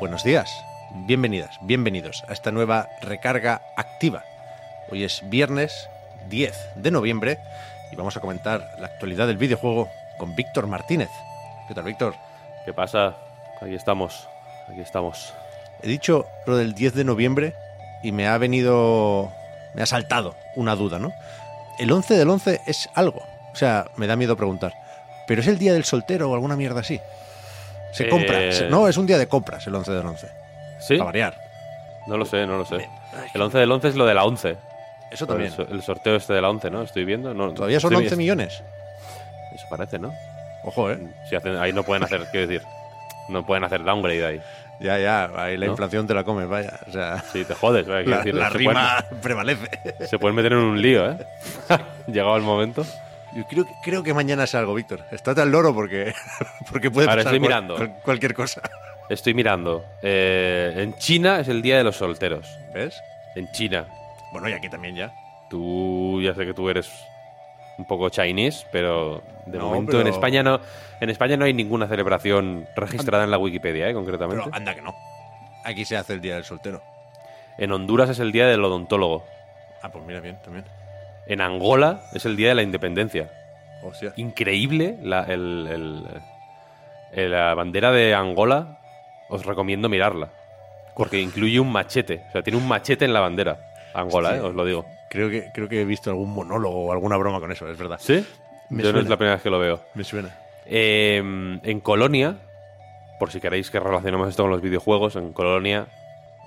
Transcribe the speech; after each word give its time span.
Buenos 0.00 0.24
días, 0.24 0.64
bienvenidas, 1.06 1.56
bienvenidos 1.62 2.24
a 2.28 2.32
esta 2.32 2.50
nueva 2.50 2.88
recarga 3.00 3.62
activa. 3.76 4.24
Hoy 4.90 5.04
es 5.04 5.22
viernes 5.30 5.88
10 6.28 6.70
de 6.74 6.90
noviembre 6.90 7.38
y 7.92 7.96
vamos 7.96 8.16
a 8.16 8.20
comentar 8.20 8.74
la 8.80 8.88
actualidad 8.88 9.28
del 9.28 9.36
videojuego 9.36 9.88
con 10.18 10.34
Víctor 10.34 10.66
Martínez. 10.66 11.10
¿Qué 11.68 11.74
tal, 11.74 11.84
Víctor? 11.84 12.16
¿Qué 12.64 12.72
pasa? 12.72 13.16
Aquí 13.60 13.74
estamos, 13.76 14.28
aquí 14.68 14.80
estamos. 14.80 15.32
He 15.80 15.88
dicho 15.88 16.26
lo 16.44 16.56
del 16.56 16.74
10 16.74 16.94
de 16.94 17.04
noviembre 17.04 17.54
y 18.02 18.10
me 18.10 18.26
ha 18.26 18.36
venido, 18.36 19.32
me 19.74 19.82
ha 19.82 19.86
saltado 19.86 20.34
una 20.56 20.74
duda, 20.74 20.98
¿no? 20.98 21.12
El 21.78 21.92
11 21.92 22.14
del 22.14 22.30
11 22.30 22.62
es 22.66 22.90
algo, 22.94 23.22
o 23.52 23.56
sea, 23.56 23.86
me 23.96 24.08
da 24.08 24.16
miedo 24.16 24.36
preguntar, 24.36 24.74
pero 25.28 25.40
es 25.40 25.46
el 25.46 25.58
día 25.58 25.72
del 25.72 25.84
soltero 25.84 26.30
o 26.30 26.34
alguna 26.34 26.56
mierda 26.56 26.80
así. 26.80 27.00
Se 27.94 28.04
Eh, 28.06 28.08
compra, 28.10 28.52
se- 28.52 28.68
no, 28.68 28.88
es 28.88 28.96
un 28.96 29.06
día 29.06 29.18
de 29.18 29.26
compras 29.28 29.66
el 29.66 29.74
11 29.74 29.92
del 29.92 30.06
11, 30.06 30.28
¿Sí? 30.80 30.94
para 30.96 31.06
variar. 31.06 31.34
No 32.06 32.16
lo 32.16 32.24
sé, 32.26 32.46
no 32.46 32.58
lo 32.58 32.64
sé. 32.64 32.88
El 33.32 33.40
11 33.40 33.58
del 33.58 33.70
11 33.72 33.88
es 33.88 33.94
lo 33.96 34.04
de 34.04 34.14
la 34.14 34.24
11. 34.24 34.56
Eso 35.10 35.26
también. 35.26 35.52
el 35.70 35.82
sorteo 35.82 36.16
este 36.16 36.32
de 36.34 36.42
la 36.42 36.50
11, 36.50 36.70
¿no? 36.70 36.82
Estoy 36.82 37.04
viendo. 37.04 37.32
No, 37.32 37.52
Todavía 37.54 37.78
son 37.80 37.92
estoy- 37.92 38.04
11 38.06 38.16
millones. 38.16 38.62
Eso 39.54 39.64
parece, 39.70 39.98
¿no? 39.98 40.12
Ojo, 40.64 40.90
¿eh? 40.90 40.98
Si 41.28 41.36
hacen, 41.36 41.56
ahí 41.56 41.72
no 41.72 41.84
pueden 41.84 42.02
hacer, 42.02 42.26
quiero 42.32 42.46
decir, 42.48 42.66
no 43.28 43.46
pueden 43.46 43.62
hacer 43.64 43.84
downgrade 43.84 44.26
ahí. 44.26 44.40
Ya, 44.80 44.98
ya, 44.98 45.30
ahí 45.36 45.56
la 45.56 45.66
¿No? 45.66 45.72
inflación 45.72 46.06
te 46.08 46.14
la 46.14 46.24
comes, 46.24 46.48
vaya. 46.48 46.80
O 46.88 46.90
sea, 46.90 47.22
Sí, 47.32 47.44
te 47.44 47.54
jodes. 47.54 47.84
Quiero 47.84 48.02
la, 48.10 48.16
decir, 48.18 48.34
la 48.34 48.50
se 48.50 48.58
rima 48.58 49.04
prevalece. 49.22 49.68
Se 50.08 50.18
pueden 50.18 50.34
meter 50.34 50.52
en 50.52 50.58
un 50.58 50.82
lío, 50.82 51.12
¿eh? 51.12 51.18
Llegado 52.08 52.36
el 52.36 52.42
momento. 52.42 52.84
Yo 53.34 53.44
creo, 53.46 53.64
que- 53.66 53.74
creo 53.82 54.02
que 54.02 54.14
mañana 54.14 54.44
es 54.44 54.54
algo, 54.54 54.74
Víctor. 54.74 55.04
Estate 55.10 55.40
al 55.40 55.50
loro 55.50 55.74
porque, 55.74 56.14
porque 56.70 56.90
puede 56.90 57.08
Ahora 57.08 57.22
pasar 57.22 57.34
estoy 57.34 57.40
cual- 57.48 57.48
mirando. 57.62 57.76
cual- 57.76 57.96
cualquier 58.04 58.34
cosa. 58.34 58.60
Estoy 59.08 59.34
mirando. 59.34 59.84
Eh, 60.02 60.72
en 60.76 60.94
China 60.94 61.40
es 61.40 61.48
el 61.48 61.60
día 61.60 61.76
de 61.76 61.84
los 61.84 61.96
solteros. 61.96 62.46
¿Ves? 62.72 62.98
En 63.34 63.50
China. 63.52 63.86
Bueno, 64.32 64.48
y 64.48 64.52
aquí 64.52 64.68
también 64.68 64.94
ya. 64.96 65.12
Tú, 65.50 66.20
ya 66.22 66.34
sé 66.34 66.46
que 66.46 66.54
tú 66.54 66.68
eres 66.68 66.90
un 67.76 67.84
poco 67.86 68.08
chinese, 68.08 68.66
pero 68.72 69.22
de 69.46 69.58
No, 69.58 69.66
momento 69.66 70.00
en 70.00 70.06
España 70.06 70.42
no 70.42 70.60
en 71.00 71.10
España 71.10 71.36
no 71.36 71.44
hay 71.44 71.52
ninguna 71.52 71.86
celebración 71.88 72.66
registrada 72.76 73.24
en 73.24 73.30
la 73.30 73.36
Wikipedia, 73.38 73.88
¿eh? 73.88 73.94
concretamente. 73.94 74.42
Pero 74.44 74.56
anda 74.56 74.74
que 74.74 74.80
no. 74.80 74.94
Aquí 75.64 75.84
se 75.84 75.96
hace 75.96 76.14
el 76.14 76.20
día 76.20 76.34
del 76.36 76.44
soltero. 76.44 76.82
En 77.58 77.72
Honduras 77.72 78.08
es 78.10 78.20
el 78.20 78.32
día 78.32 78.46
del 78.46 78.64
odontólogo. 78.64 79.24
Ah, 79.82 79.90
pues 79.90 80.04
mira 80.04 80.20
bien, 80.20 80.38
también. 80.42 80.64
En 81.26 81.40
Angola 81.40 82.02
es 82.12 82.24
el 82.26 82.36
día 82.36 82.48
de 82.50 82.54
la 82.54 82.62
independencia. 82.62 83.30
Hostia. 83.82 84.12
Increíble 84.16 84.98
la, 85.02 85.22
el- 85.24 85.66
el- 85.70 86.04
el- 87.12 87.30
la 87.30 87.54
bandera 87.54 87.92
de 87.92 88.14
Angola. 88.14 88.78
Os 89.28 89.44
recomiendo 89.46 89.88
mirarla. 89.88 90.28
Porque 90.96 91.20
incluye 91.20 91.58
un 91.60 91.72
machete. 91.72 92.22
O 92.28 92.32
sea, 92.32 92.42
tiene 92.42 92.58
un 92.58 92.68
machete 92.68 93.04
en 93.04 93.12
la 93.12 93.20
bandera. 93.20 93.58
Angola, 93.94 94.30
Hostia. 94.30 94.42
¿eh? 94.42 94.48
os 94.48 94.54
lo 94.54 94.64
digo. 94.64 94.86
Creo 95.10 95.30
que, 95.30 95.50
creo 95.54 95.68
que 95.68 95.80
he 95.80 95.84
visto 95.84 96.10
algún 96.10 96.32
monólogo 96.34 96.86
o 96.86 96.92
alguna 96.92 97.16
broma 97.16 97.40
con 97.40 97.50
eso, 97.52 97.68
es 97.68 97.78
verdad. 97.78 97.98
¿Sí? 98.00 98.24
Me 98.70 98.82
Yo 98.82 98.92
no 98.92 98.98
es 99.00 99.08
la 99.08 99.16
primera 99.16 99.34
vez 99.36 99.42
que 99.42 99.50
lo 99.50 99.58
veo. 99.58 99.80
Me 99.94 100.02
suena. 100.04 100.36
Eh, 100.66 101.18
en 101.62 101.80
Colonia, 101.80 102.36
por 103.20 103.30
si 103.30 103.40
queréis 103.40 103.70
que 103.70 103.78
relacionemos 103.78 104.28
esto 104.28 104.42
con 104.42 104.50
los 104.50 104.60
videojuegos, 104.60 105.14
en 105.16 105.32
Colonia, 105.32 105.86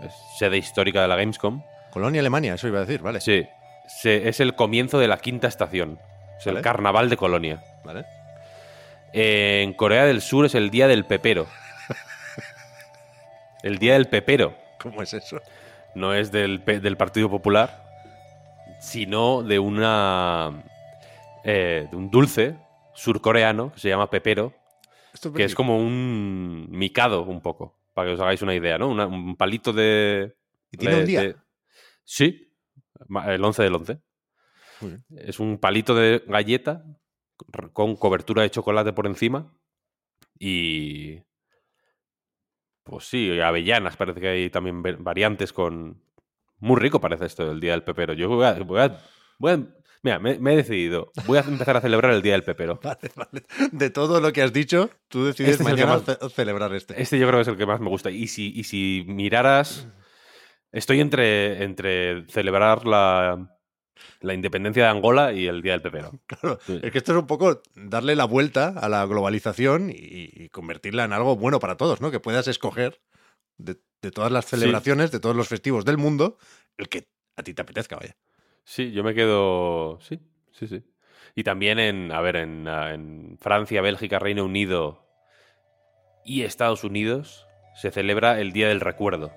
es 0.04 0.14
sede 0.38 0.58
histórica 0.58 1.02
de 1.02 1.08
la 1.08 1.16
Gamescom. 1.16 1.62
Colonia, 1.92 2.20
Alemania, 2.20 2.56
eso 2.56 2.68
iba 2.68 2.80
a 2.80 2.82
decir, 2.82 3.02
vale. 3.02 3.22
Sí, 3.22 3.48
se- 3.88 4.28
es 4.30 4.40
el 4.40 4.56
comienzo 4.56 5.00
de 5.00 5.08
la 5.08 5.18
quinta 5.18 5.48
estación. 5.48 6.00
Es 6.38 6.46
Vale. 6.46 6.60
el 6.60 6.64
carnaval 6.64 7.10
de 7.10 7.18
Colonia. 7.18 7.64
Vale. 7.84 8.06
Eh, 9.14 9.62
en 9.64 9.74
Corea 9.74 10.06
del 10.06 10.22
Sur 10.22 10.46
es 10.46 10.54
el 10.56 10.70
día 10.70 10.88
del 10.88 11.06
pepero. 11.06 11.48
El 13.64 13.80
día 13.80 13.94
del 13.94 14.08
pepero. 14.08 14.56
¿Cómo 14.80 15.02
es 15.02 15.14
eso? 15.14 15.42
No 15.96 16.14
es 16.14 16.32
del, 16.32 16.64
del 16.64 16.98
Partido 16.98 17.30
Popular, 17.30 17.84
sino 18.80 19.42
de 19.44 19.60
una. 19.60 20.64
eh, 21.44 21.88
de 21.90 21.96
un 21.98 22.12
dulce 22.12 22.56
surcoreano 22.94 23.72
que 23.74 23.80
se 23.80 23.90
llama 23.90 24.10
pepero, 24.10 24.54
Esto 25.14 25.32
que 25.34 25.44
es 25.44 25.56
como 25.56 25.78
un 25.78 26.68
micado 26.70 27.24
un 27.24 27.42
poco, 27.42 27.76
para 27.94 28.08
que 28.10 28.14
os 28.16 28.20
hagáis 28.20 28.42
una 28.42 28.54
idea, 28.56 28.78
¿no? 28.78 28.88
Una- 28.90 29.06
un 29.08 29.36
palito 29.36 29.72
de... 29.74 30.36
¿Y 30.72 30.78
tiene 30.78 30.96
de- 30.96 31.02
un 31.02 31.08
día? 31.08 31.22
de- 31.22 31.36
Sí, 32.04 32.47
el 33.28 33.44
11 33.44 33.64
del 33.64 33.76
11. 33.76 34.00
Muy 34.82 34.92
bien. 34.92 35.04
Es 35.28 35.40
un 35.40 35.58
palito 35.58 35.96
de 35.96 36.24
galleta 36.28 36.84
con 37.74 37.96
cobertura 37.96 38.42
de 38.44 38.52
chocolate 38.52 38.94
por 38.94 39.08
encima 39.08 39.54
y... 40.40 41.20
Pues 42.84 43.06
sí, 43.06 43.40
avellanas, 43.42 43.98
parece 43.98 44.22
que 44.22 44.28
hay 44.30 44.50
también 44.50 44.82
variantes 45.04 45.52
con... 45.52 46.02
Muy 46.60 46.80
rico 46.80 47.02
parece 47.02 47.26
esto 47.26 47.46
del 47.48 47.60
Día 47.60 47.72
del 47.74 47.84
Pepero. 47.84 48.14
Yo 48.14 48.30
voy 48.30 48.46
a... 48.46 48.54
voy 48.54 48.80
a- 48.80 49.02
voy 49.40 49.52
a- 49.52 49.68
mira, 50.04 50.20
me, 50.20 50.40
me 50.40 50.54
he 50.54 50.56
decidido. 50.56 51.12
Voy 51.26 51.38
a 51.38 51.42
empezar 51.42 51.76
a 51.76 51.82
celebrar 51.82 52.14
el 52.14 52.22
Día 52.22 52.32
del 52.34 52.44
Pepero. 52.44 52.80
Vale, 52.84 53.12
vale. 53.16 53.46
De 53.74 53.90
todo 53.90 54.22
lo 54.22 54.32
que 54.32 54.42
has 54.42 54.54
dicho, 54.54 54.90
tú 55.10 55.26
decides 55.26 55.54
Este 55.54 55.64
mañana 55.66 55.98
más- 55.98 56.06
ce- 56.06 56.30
celebrar 56.30 56.74
este. 56.74 57.00
Este 57.02 57.20
yo 57.20 57.28
creo 57.28 57.40
que 57.40 57.42
es 57.44 57.48
el 57.50 57.58
que 57.58 57.66
más 57.66 57.80
me 57.82 57.90
gusta. 57.90 58.10
Y 58.10 58.28
si, 58.28 58.52
y 58.58 58.64
si 58.64 59.04
miraras... 59.08 59.88
Estoy 60.72 61.00
entre, 61.02 61.64
entre 61.64 62.26
celebrar 62.28 62.86
la, 62.86 63.58
la 64.22 64.34
independencia 64.34 64.84
de 64.84 64.90
Angola 64.90 65.34
y 65.34 65.48
el 65.48 65.62
Día 65.62 65.74
del 65.74 65.82
Pepero. 65.82 66.12
Claro, 66.28 66.60
Sí. 66.66 66.80
es 66.84 66.92
que 66.92 66.98
esto 66.98 67.14
es 67.14 67.18
un 67.20 67.28
poco 67.28 67.62
darle 67.76 68.16
la 68.16 68.26
vuelta 68.26 68.70
a 68.70 68.90
la 68.90 69.06
globalización 69.06 69.90
y, 69.90 69.96
y 70.34 70.50
convertirla 70.50 71.06
en 71.06 71.14
algo 71.14 71.36
bueno 71.36 71.60
para 71.60 71.78
todos, 71.78 72.02
¿no? 72.02 72.12
Que 72.12 72.20
puedas 72.20 72.48
escoger 72.48 73.02
de, 73.58 73.78
de 74.02 74.12
todas 74.12 74.32
las 74.32 74.46
celebraciones, 74.46 75.12
de 75.12 75.20
todos 75.20 75.36
los 75.36 75.48
festivos 75.48 75.86
del 75.86 75.98
mundo, 75.98 76.38
el 76.78 76.90
que 76.90 77.08
a 77.38 77.44
ti 77.44 77.54
te 77.54 77.62
apetezca, 77.62 77.96
vaya. 77.96 78.16
Sí, 78.64 78.92
yo 78.92 79.04
me 79.04 79.14
quedo. 79.16 80.00
Sí, 80.02 80.20
sí, 80.52 80.68
sí. 80.68 80.84
Y 81.36 81.44
también 81.44 81.80
en, 81.80 82.12
a 82.12 82.20
ver, 82.22 82.36
en, 82.36 82.68
en 82.68 83.38
Francia, 83.40 83.82
Bélgica, 83.82 84.20
Reino 84.20 84.44
Unido 84.44 85.08
y 86.26 86.42
Estados 86.44 86.84
Unidos 86.84 87.48
se 87.76 87.92
celebra 87.92 88.40
el 88.42 88.52
Día 88.52 88.68
del 88.68 88.82
Recuerdo, 88.82 89.32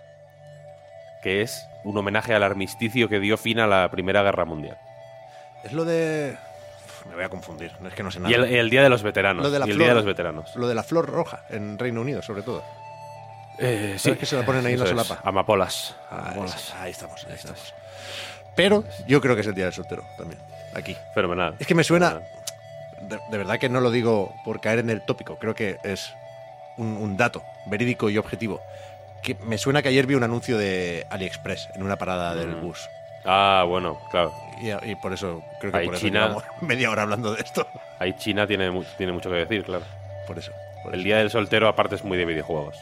que 1.22 1.42
es 1.42 1.66
un 1.84 1.97
homenaje 1.97 2.34
al 2.34 2.42
armisticio 2.42 3.08
que 3.08 3.20
dio 3.20 3.36
fin 3.36 3.58
a 3.60 3.66
la 3.66 3.91
Primera 3.91 4.22
Guerra 4.22 4.44
Mundial. 4.44 4.78
Es 5.64 5.72
lo 5.72 5.84
de... 5.84 6.36
Uf, 6.86 7.06
Me 7.06 7.14
voy 7.14 7.25
a 7.25 7.28
confundir, 7.28 7.72
no 7.81 7.88
es 7.88 7.94
que 7.94 8.03
no 8.03 8.10
sé 8.10 8.20
nada. 8.20 8.31
Y 8.31 8.34
el, 8.34 8.44
el 8.44 8.70
Día 8.70 8.82
de 8.82 8.88
los 8.88 9.03
Veteranos. 9.03 9.42
Lo 9.44 9.50
de 9.50 9.58
la 9.58 9.66
y 9.66 9.70
el 9.70 9.75
flor. 9.76 9.84
Día 9.86 9.88
de 9.91 9.94
los 9.94 10.04
Veteranos. 10.04 10.56
Lo 10.56 10.69
de 10.69 10.75
la 10.75 10.82
flor 10.82 11.06
roja 11.08 11.44
en 11.50 11.78
Reino 11.78 12.00
Unido, 12.00 12.22
sobre 12.22 12.42
todo. 12.42 12.62
Eh, 13.58 13.97
¿Sabes 13.98 14.19
que 14.19 14.26
se 14.26 14.36
la 14.36 14.44
ponen 14.47 14.64
ahí 14.64 14.72
en 14.75 14.81
la 14.81 14.86
solapa? 14.86 15.20
Amapolas. 15.22 15.94
Ah, 16.10 16.22
Amapolas. 16.26 16.75
ahí 16.76 16.91
estamos, 16.92 17.26
ahí 17.26 17.34
estamos. 17.34 17.75
Pero 18.56 18.84
yo 19.06 19.20
creo 19.20 19.34
que 19.34 19.42
es 19.42 19.47
el 19.47 19.54
día 19.54 19.64
del 19.64 19.75
soltero 19.75 20.02
también, 20.16 20.41
aquí. 20.75 20.97
Fenomenal. 21.14 21.56
Es 21.58 21.66
que 21.66 21.75
me 21.75 21.84
suena, 21.84 22.20
de, 23.02 23.19
de 23.31 23.38
verdad 23.38 23.58
que 23.58 23.69
no 23.69 23.81
lo 23.81 23.91
digo 23.91 24.34
por 24.44 24.61
caer 24.61 24.78
en 24.81 24.88
el 24.90 25.02
tópico, 25.02 25.37
creo 25.38 25.55
que 25.55 25.78
es 25.84 26.12
un, 26.78 26.96
un 26.96 27.17
dato 27.17 27.43
verídico 27.67 28.08
y 28.11 28.17
objetivo. 28.19 28.61
Que 29.22 29.37
me 29.44 29.58
suena 29.58 29.82
que 29.82 29.88
ayer 29.88 30.06
vi 30.06 30.14
un 30.14 30.22
anuncio 30.22 30.56
de 30.56 31.06
AliExpress 31.11 31.69
en 31.75 31.82
una 31.82 31.96
parada 31.96 32.34
del 32.34 32.56
Mm. 32.56 32.61
bus. 32.62 32.88
Ah, 33.25 33.64
bueno, 33.69 33.99
claro. 34.11 34.32
Y, 34.62 34.70
y 34.90 34.94
por 34.96 35.12
eso, 35.12 35.43
creo 35.61 35.72
que 35.72 35.78
Ahí 35.78 35.87
por 35.87 35.94
eso 35.96 36.06
llevamos 36.06 36.43
media 36.62 36.90
hora 36.90 37.02
hablando 37.02 37.34
de 37.34 37.43
esto. 37.43 37.67
Ahí 37.99 38.14
China 38.17 38.46
tiene, 38.46 38.70
tiene 38.96 39.12
mucho 39.12 39.28
que 39.31 39.37
decir, 39.37 39.64
claro. 39.64 39.84
Por 40.26 40.38
eso. 40.38 40.52
por 40.82 40.94
El 40.94 41.00
eso. 41.00 41.05
Día 41.06 41.19
del 41.19 41.31
Soltero, 41.31 41.69
aparte, 41.69 41.96
es 41.96 42.05
muy 42.05 42.17
de 42.17 42.25
videojuegos. 42.25 42.76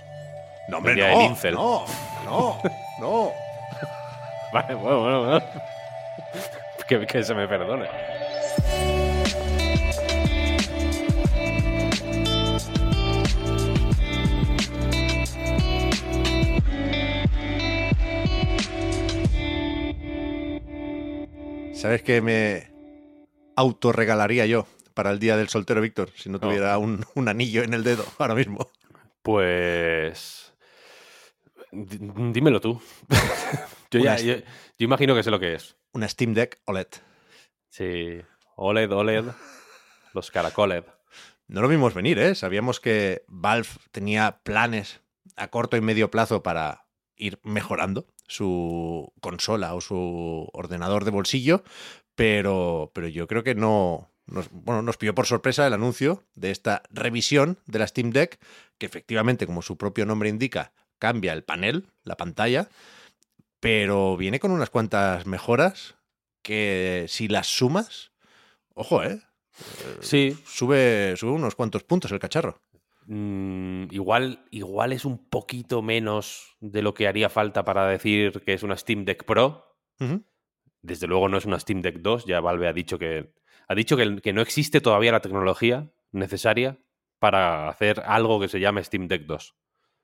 No, 0.69 0.77
hombre, 0.79 0.93
el 0.93 0.97
día 0.99 1.11
no, 1.11 1.19
del 1.19 1.27
Incel. 1.31 1.55
no, 1.55 1.85
no, 2.25 2.61
no. 3.01 3.33
Vale, 4.53 4.75
bueno, 4.75 5.01
bueno, 5.01 5.21
bueno. 5.25 5.43
que, 6.89 7.07
que 7.07 7.23
se 7.25 7.35
me 7.35 7.49
perdone. 7.49 7.89
¿Sabes 21.79 22.03
qué 22.03 22.21
me 22.21 22.73
autorregalaría 23.57 24.47
yo 24.47 24.67
para 24.95 25.11
el 25.11 25.19
día 25.21 25.37
del 25.37 25.49
soltero, 25.49 25.81
Víctor, 25.81 26.11
si 26.17 26.29
no 26.29 26.41
tuviera 26.41 26.77
un, 26.79 27.07
un 27.15 27.29
anillo 27.29 27.63
en 27.63 27.73
el 27.73 27.85
dedo 27.85 28.05
ahora 28.19 28.35
mismo? 28.35 28.69
Pues. 29.23 30.53
Dímelo 31.71 32.61
tú. 32.61 32.81
yo, 33.93 34.01
ya, 34.01 34.13
Una- 34.15 34.21
yo, 34.21 34.35
yo 34.37 34.45
imagino 34.85 35.15
que 35.15 35.23
sé 35.23 35.31
lo 35.31 35.39
que 35.39 35.55
es. 35.55 35.77
Una 35.93 36.09
Steam 36.09 36.35
Deck 36.35 36.61
OLED. 36.65 36.89
Sí. 37.71 38.21
OLED, 38.57 38.93
OLED. 38.93 39.25
Los 40.15 40.31
caracoled. 40.31 40.85
No 41.47 41.63
lo 41.63 41.69
vimos 41.69 41.95
venir, 41.95 42.19
¿eh? 42.19 42.35
Sabíamos 42.35 42.81
que 42.81 43.23
Valve 43.29 43.69
tenía 43.93 44.41
planes 44.43 45.01
a 45.37 45.49
corto 45.49 45.77
y 45.77 45.81
medio 45.81 46.11
plazo 46.11 46.43
para 46.43 46.88
ir 47.19 47.41
mejorando 47.43 48.07
su 48.27 49.13
consola 49.21 49.75
o 49.75 49.81
su 49.81 50.49
ordenador 50.53 51.05
de 51.05 51.11
bolsillo, 51.11 51.63
pero, 52.15 52.91
pero 52.95 53.09
yo 53.09 53.27
creo 53.27 53.45
que 53.45 53.55
no. 53.55 54.11
Nos, 54.27 54.51
bueno, 54.51 54.83
nos 54.83 54.99
pilló 54.99 55.15
por 55.15 55.27
sorpresa 55.27 55.67
el 55.67 55.73
anuncio 55.73 56.23
de 56.35 56.51
esta 56.51 56.83
revisión 56.91 57.59
de 57.67 57.79
la 57.79 57.87
Steam 57.87 58.11
Deck, 58.11 58.39
que 58.77 58.85
efectivamente, 58.85 59.47
como 59.47 59.63
su 59.63 59.79
propio 59.79 60.05
nombre 60.05 60.29
indica, 60.29 60.73
cambia 60.99 61.33
el 61.33 61.45
panel, 61.45 61.87
la 62.05 62.17
pantalla, 62.17 62.69
pero 63.61 64.17
viene 64.19 64.39
con 64.39 64.51
unas 64.51 64.69
cuantas 64.69 65.27
mejoras 65.27 65.97
que 66.43 67.07
si 67.09 67.29
las 67.29 67.47
sumas, 67.47 68.13
ojo, 68.75 69.03
¿eh? 69.03 69.23
Sí. 70.01 70.39
sube, 70.47 71.15
sube 71.17 71.33
unos 71.33 71.55
cuantos 71.55 71.83
puntos 71.83 72.13
el 72.13 72.21
cacharro. 72.21 72.61
Mm, 73.11 73.85
igual, 73.91 74.45
igual 74.51 74.93
es 74.93 75.07
un 75.07 75.17
poquito 75.31 75.81
menos 75.81 76.57
de 76.61 76.83
lo 76.83 76.93
que 76.93 77.09
haría 77.09 77.31
falta 77.31 77.65
para 77.65 77.87
decir 77.87 78.43
que 78.45 78.53
es 78.53 78.63
una 78.63 78.77
Steam 78.77 79.07
Deck 79.07 79.25
Pro. 79.25 79.65
Desde 80.83 81.07
luego 81.07 81.29
no 81.29 81.39
es 81.39 81.47
una 81.47 81.59
Steam 81.59 81.81
Deck 81.81 82.01
2. 82.01 82.27
Ya 82.27 82.41
Valve 82.41 82.69
ha 82.69 82.73
dicho 82.75 82.99
que. 82.99 83.33
Ha 83.67 83.75
dicho 83.75 83.97
que, 83.97 84.21
que 84.21 84.33
no 84.33 84.43
existe 84.43 84.81
todavía 84.81 85.13
la 85.13 85.21
tecnología 85.21 85.91
necesaria 86.13 86.79
para 87.19 87.69
hacer 87.69 88.03
algo 88.05 88.41
que 88.41 88.49
se 88.49 88.61
llame 88.61 88.85
Steam 88.85 89.09
Deck 89.09 89.23
2. 89.23 89.55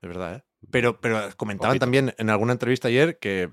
Es 0.00 0.08
verdad, 0.08 0.36
¿eh? 0.36 0.44
Pero, 0.70 1.00
pero 1.00 1.20
comentaban 1.36 1.72
Poquito. 1.72 1.84
también 1.84 2.14
en 2.16 2.30
alguna 2.30 2.52
entrevista 2.52 2.88
ayer 2.88 3.18
que 3.18 3.50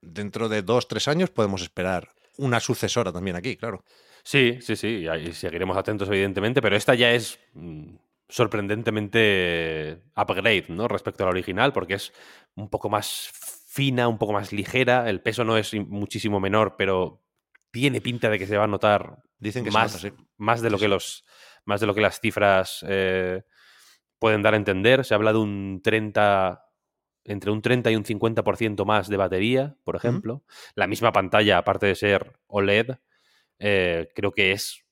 dentro 0.00 0.48
de 0.48 0.62
dos, 0.62 0.88
tres 0.88 1.08
años 1.08 1.30
podemos 1.30 1.60
esperar 1.60 2.08
una 2.38 2.58
sucesora 2.58 3.12
también 3.12 3.36
aquí, 3.36 3.56
claro. 3.56 3.84
Sí, 4.22 4.58
sí, 4.62 4.76
sí. 4.76 4.88
Y 4.88 5.08
ahí 5.08 5.32
seguiremos 5.32 5.76
atentos, 5.76 6.08
evidentemente, 6.08 6.62
pero 6.62 6.76
esta 6.76 6.94
ya 6.94 7.12
es 7.12 7.38
mm, 7.52 7.96
sorprendentemente 8.28 10.02
upgrade, 10.16 10.66
¿no? 10.68 10.88
Respecto 10.88 11.22
a 11.22 11.26
la 11.26 11.30
original, 11.30 11.72
porque 11.72 11.94
es 11.94 12.12
un 12.54 12.68
poco 12.70 12.88
más 12.88 13.30
fina, 13.66 14.08
un 14.08 14.18
poco 14.18 14.32
más 14.32 14.52
ligera. 14.52 15.08
El 15.08 15.20
peso 15.20 15.44
no 15.44 15.56
es 15.56 15.74
muchísimo 15.74 16.40
menor, 16.40 16.76
pero 16.76 17.22
tiene 17.70 18.00
pinta 18.00 18.30
de 18.30 18.38
que 18.38 18.46
se 18.46 18.56
va 18.56 18.64
a 18.64 18.68
notar 18.68 19.24
Dicen 19.38 19.64
que 19.64 19.70
más, 19.70 19.92
se 19.92 20.10
nota, 20.10 20.22
sí. 20.22 20.26
más 20.38 20.62
de 20.62 20.70
lo 20.70 20.78
que 20.78 20.88
los 20.88 21.24
más 21.66 21.80
de 21.80 21.86
lo 21.86 21.94
que 21.94 22.00
las 22.00 22.20
cifras 22.20 22.84
eh, 22.88 23.42
pueden 24.18 24.42
dar 24.42 24.54
a 24.54 24.56
entender. 24.56 25.04
Se 25.04 25.14
habla 25.14 25.32
de 25.32 25.38
un 25.38 25.80
30 25.82 26.64
entre 27.24 27.50
un 27.50 27.62
30 27.62 27.90
y 27.90 27.96
un 27.96 28.04
50% 28.04 28.84
más 28.84 29.08
de 29.08 29.16
batería, 29.16 29.76
por 29.82 29.96
ejemplo. 29.96 30.44
La 30.74 30.86
misma 30.86 31.12
pantalla, 31.12 31.58
aparte 31.58 31.86
de 31.86 31.94
ser 31.94 32.38
OLED, 32.46 32.96
eh, 33.58 34.08
creo 34.14 34.32
que 34.32 34.52
es 34.52 34.83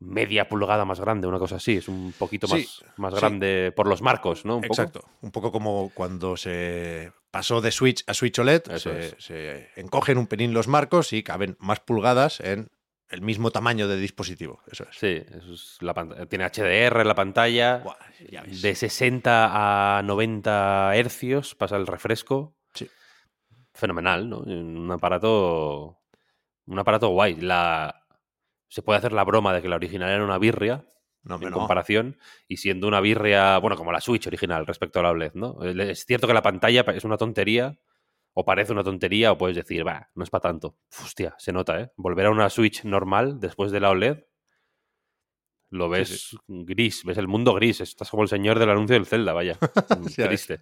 media 0.00 0.48
pulgada 0.48 0.84
más 0.84 1.00
grande, 1.00 1.26
una 1.26 1.38
cosa 1.38 1.56
así. 1.56 1.76
Es 1.78 1.88
un 1.88 2.12
poquito 2.16 2.46
Sí, 2.46 2.54
más, 2.54 2.84
más 2.96 3.14
sí. 3.14 3.20
grande 3.20 3.72
por 3.74 3.88
los 3.88 4.02
marcos, 4.02 4.44
¿no? 4.44 4.56
Un 4.56 4.62
poco. 4.62 4.72
Exacto. 4.74 5.04
Un 5.22 5.30
poco 5.30 5.50
como 5.52 5.90
cuando 5.94 6.36
se 6.36 7.12
pasó 7.30 7.60
de 7.60 7.72
Switch 7.72 8.04
a 8.06 8.14
Switch 8.14 8.38
OLED, 8.38 8.62
se, 8.78 9.20
se 9.20 9.68
encogen 9.76 10.18
un 10.18 10.26
pelín 10.26 10.54
los 10.54 10.68
marcos 10.68 11.12
y 11.12 11.22
caben 11.22 11.56
más 11.58 11.80
pulgadas 11.80 12.40
en 12.40 12.70
el 13.10 13.22
mismo 13.22 13.50
tamaño 13.50 13.88
de 13.88 13.96
dispositivo. 13.96 14.60
Eso 14.70 14.84
es. 14.88 14.96
Sí, 14.96 15.22
eso 15.36 15.52
es 15.54 15.78
la 15.80 15.94
tiene 16.28 16.44
HDR 16.46 17.00
en 17.00 17.08
la 17.08 17.14
pantalla. 17.14 17.78
Buah, 17.78 17.96
ya 18.30 18.42
ves. 18.42 18.62
De 18.62 18.74
60 18.74 19.98
a 19.98 20.02
90 20.02 20.94
hercios 20.94 21.54
pasa 21.54 21.76
el 21.76 21.86
refresco. 21.86 22.54
Sí. 22.74 22.88
Fenomenal, 23.72 24.28
¿no? 24.28 24.38
Un 24.40 24.90
aparato. 24.92 25.98
Un 26.66 26.78
aparato 26.78 27.08
guay. 27.08 27.36
La, 27.36 28.04
se 28.68 28.82
puede 28.82 28.98
hacer 28.98 29.12
la 29.12 29.24
broma 29.24 29.52
de 29.54 29.62
que 29.62 29.68
la 29.68 29.76
original 29.76 30.10
era 30.10 30.24
una 30.24 30.38
birria 30.38 30.84
No, 31.22 31.36
en 31.36 31.50
no. 31.50 31.56
comparación. 31.56 32.18
Y 32.46 32.58
siendo 32.58 32.86
una 32.88 33.00
birria, 33.00 33.58
bueno, 33.58 33.76
como 33.76 33.92
la 33.92 34.00
Switch 34.00 34.26
original 34.26 34.66
respecto 34.66 35.00
a 35.00 35.02
la 35.02 35.10
OLED, 35.10 35.32
¿no? 35.34 35.62
Es 35.62 36.04
cierto 36.06 36.26
que 36.26 36.34
la 36.34 36.42
pantalla 36.42 36.82
es 36.94 37.04
una 37.04 37.16
tontería. 37.16 37.78
O 38.34 38.44
parece 38.44 38.72
una 38.72 38.84
tontería, 38.84 39.32
o 39.32 39.38
puedes 39.38 39.56
decir, 39.56 39.84
va, 39.84 40.10
no 40.14 40.22
es 40.22 40.30
para 40.30 40.42
tanto. 40.42 40.76
Hostia, 41.02 41.34
se 41.38 41.52
nota, 41.52 41.80
¿eh? 41.80 41.90
Volver 41.96 42.26
a 42.26 42.30
una 42.30 42.48
Switch 42.50 42.84
normal 42.84 43.40
después 43.40 43.72
de 43.72 43.80
la 43.80 43.90
OLED 43.90 44.18
lo 45.70 45.88
ves 45.88 46.36
gris, 46.46 47.04
ves 47.04 47.18
el 47.18 47.28
mundo 47.28 47.52
gris. 47.54 47.80
Estás 47.80 48.10
como 48.10 48.22
el 48.22 48.28
señor 48.28 48.58
del 48.58 48.70
anuncio 48.70 48.94
del 48.94 49.06
Zelda, 49.06 49.32
vaya. 49.32 49.58
Ya 50.16 50.28
Triste. 50.28 50.60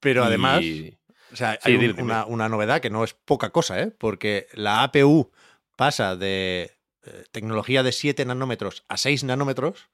Pero 0.00 0.24
además, 0.24 0.62
Y- 0.62 0.98
O 1.32 1.36
sea, 1.36 1.52
Sí, 1.54 1.58
hay 1.64 1.74
un- 1.74 1.80
dime, 1.80 1.92
dime. 1.94 2.02
una, 2.04 2.26
una 2.26 2.48
novedad 2.48 2.80
que 2.80 2.90
no 2.90 3.04
es 3.04 3.14
poca 3.14 3.50
cosa, 3.50 3.80
¿eh? 3.80 3.90
Porque 3.90 4.46
la 4.52 4.82
APU 4.82 5.30
pasa 5.76 6.14
de 6.16 6.72
eh, 7.06 7.24
tecnología 7.30 7.82
de 7.82 7.92
7 7.92 8.24
nanómetros 8.24 8.84
a 8.88 8.96
6 8.96 9.24
nanómetros, 9.24 9.88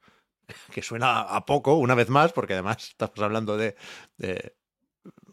que 0.73 0.81
suena 0.81 1.21
a 1.21 1.45
poco, 1.45 1.75
una 1.75 1.95
vez 1.95 2.09
más, 2.09 2.33
porque 2.33 2.53
además 2.53 2.89
estamos 2.89 3.19
hablando 3.19 3.57
de, 3.57 3.75
de 4.17 4.55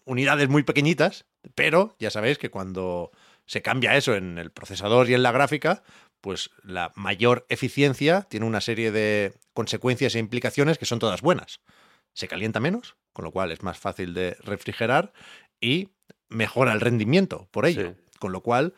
unidades 0.05 0.49
muy 0.49 0.63
pequeñitas, 0.63 1.27
pero 1.55 1.97
ya 1.99 2.11
sabéis 2.11 2.39
que 2.39 2.51
cuando 2.51 3.11
se 3.47 3.63
cambia 3.63 3.97
eso 3.97 4.15
en 4.15 4.39
el 4.39 4.51
procesador 4.51 5.09
y 5.09 5.15
en 5.15 5.23
la 5.23 5.33
gráfica, 5.33 5.83
pues 6.21 6.51
la 6.63 6.93
mayor 6.97 7.47
eficiencia 7.49 8.23
tiene 8.23 8.47
una 8.47 8.61
serie 8.61 8.91
de 8.91 9.35
consecuencias 9.55 10.15
e 10.15 10.19
implicaciones 10.19 10.79
que 10.79 10.87
son 10.87 10.99
todas 10.99 11.23
buenas. 11.23 11.61
Se 12.13 12.29
calienta 12.29 12.61
menos, 12.61 12.97
con 13.13 13.25
lo 13.25 13.33
cual 13.33 13.53
es 13.53 13.63
más 13.63 13.79
fácil 13.79 14.15
de 14.15 14.37
refrigerar 14.41 15.13
y 15.61 15.91
mejora 16.29 16.73
el 16.73 16.81
rendimiento 16.81 17.49
por 17.51 17.67
ello. 17.67 17.91
Sí. 17.91 18.19
Con 18.19 18.33
lo 18.33 18.43
cual 18.43 18.75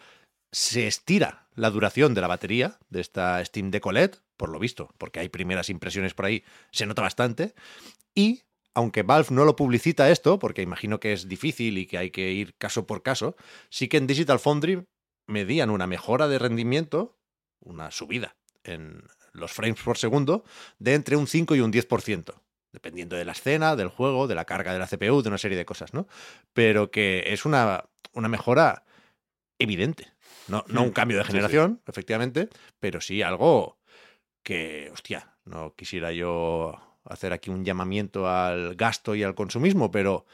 se 0.53 0.87
estira 0.87 1.40
la 1.55 1.71
duración 1.71 2.15
de 2.15 2.21
la 2.21 2.27
batería 2.27 2.79
de 2.89 3.01
esta 3.01 3.45
Steam 3.45 3.71
Deck 3.71 3.87
OLED, 3.87 4.17
por 4.37 4.51
lo 4.51 4.59
visto, 4.59 4.95
porque 4.99 5.21
hay 5.21 5.29
primeras 5.29 5.69
impresiones 5.69 6.15
por 6.15 6.27
ahí, 6.27 6.45
se 6.73 6.87
nota 6.87 7.03
bastante. 7.03 7.55
Y 8.15 8.43
aunque 8.75 9.03
Valve 9.03 9.29
no 9.31 9.45
lo 9.45 9.57
publicita 9.57 10.11
esto, 10.11 10.39
porque 10.39 10.63
imagino 10.63 11.01
que 11.01 11.13
es 11.13 11.29
difícil 11.29 11.79
y 11.79 11.87
que 11.87 11.99
hay 11.99 12.11
que 12.11 12.31
ir 12.33 12.55
caso 12.57 12.87
por 12.87 13.03
caso, 13.03 13.37
sí 13.69 13.89
que 13.89 13.97
en 13.97 14.07
Digital 14.07 14.39
Foundry 14.39 14.85
medían 15.27 15.71
una 15.71 15.87
mejora 15.87 16.29
de 16.29 16.39
rendimiento, 16.39 17.19
una 17.61 17.91
subida 17.91 18.37
en 18.65 19.03
los 19.33 19.53
frames 19.53 19.81
por 19.83 19.99
segundo, 19.99 20.45
de 20.79 20.95
entre 20.95 21.17
un 21.17 21.27
5 21.27 21.55
y 21.55 21.61
un 21.61 21.73
10%, 21.73 22.35
dependiendo 22.73 23.17
de 23.17 23.25
la 23.25 23.33
escena, 23.33 23.77
del 23.77 23.89
juego, 23.89 24.27
de 24.27 24.35
la 24.35 24.45
carga 24.45 24.73
de 24.73 24.79
la 24.79 24.87
CPU, 24.87 25.23
de 25.23 25.29
una 25.29 25.39
serie 25.39 25.59
de 25.59 25.65
cosas, 25.65 25.95
¿no? 25.95 26.07
Pero 26.53 26.91
que 26.91 27.25
es 27.27 27.45
una, 27.45 27.85
una 28.13 28.29
mejora 28.29 28.85
evidente. 29.59 30.13
No, 30.51 30.65
no 30.69 30.83
un 30.83 30.91
cambio 30.91 31.17
de 31.19 31.25
sí, 31.25 31.29
sí. 31.29 31.33
generación, 31.33 31.81
efectivamente, 31.87 32.49
pero 32.79 33.01
sí 33.01 33.23
algo 33.23 33.79
que, 34.43 34.91
hostia, 34.93 35.37
no 35.45 35.75
quisiera 35.77 36.13
yo 36.13 36.79
hacer 37.05 37.33
aquí 37.33 37.51
un 37.51 37.65
llamamiento 37.65 38.29
al 38.29 38.75
gasto 38.75 39.15
y 39.15 39.23
al 39.23 39.35
consumismo, 39.35 39.91
pero 39.91 40.27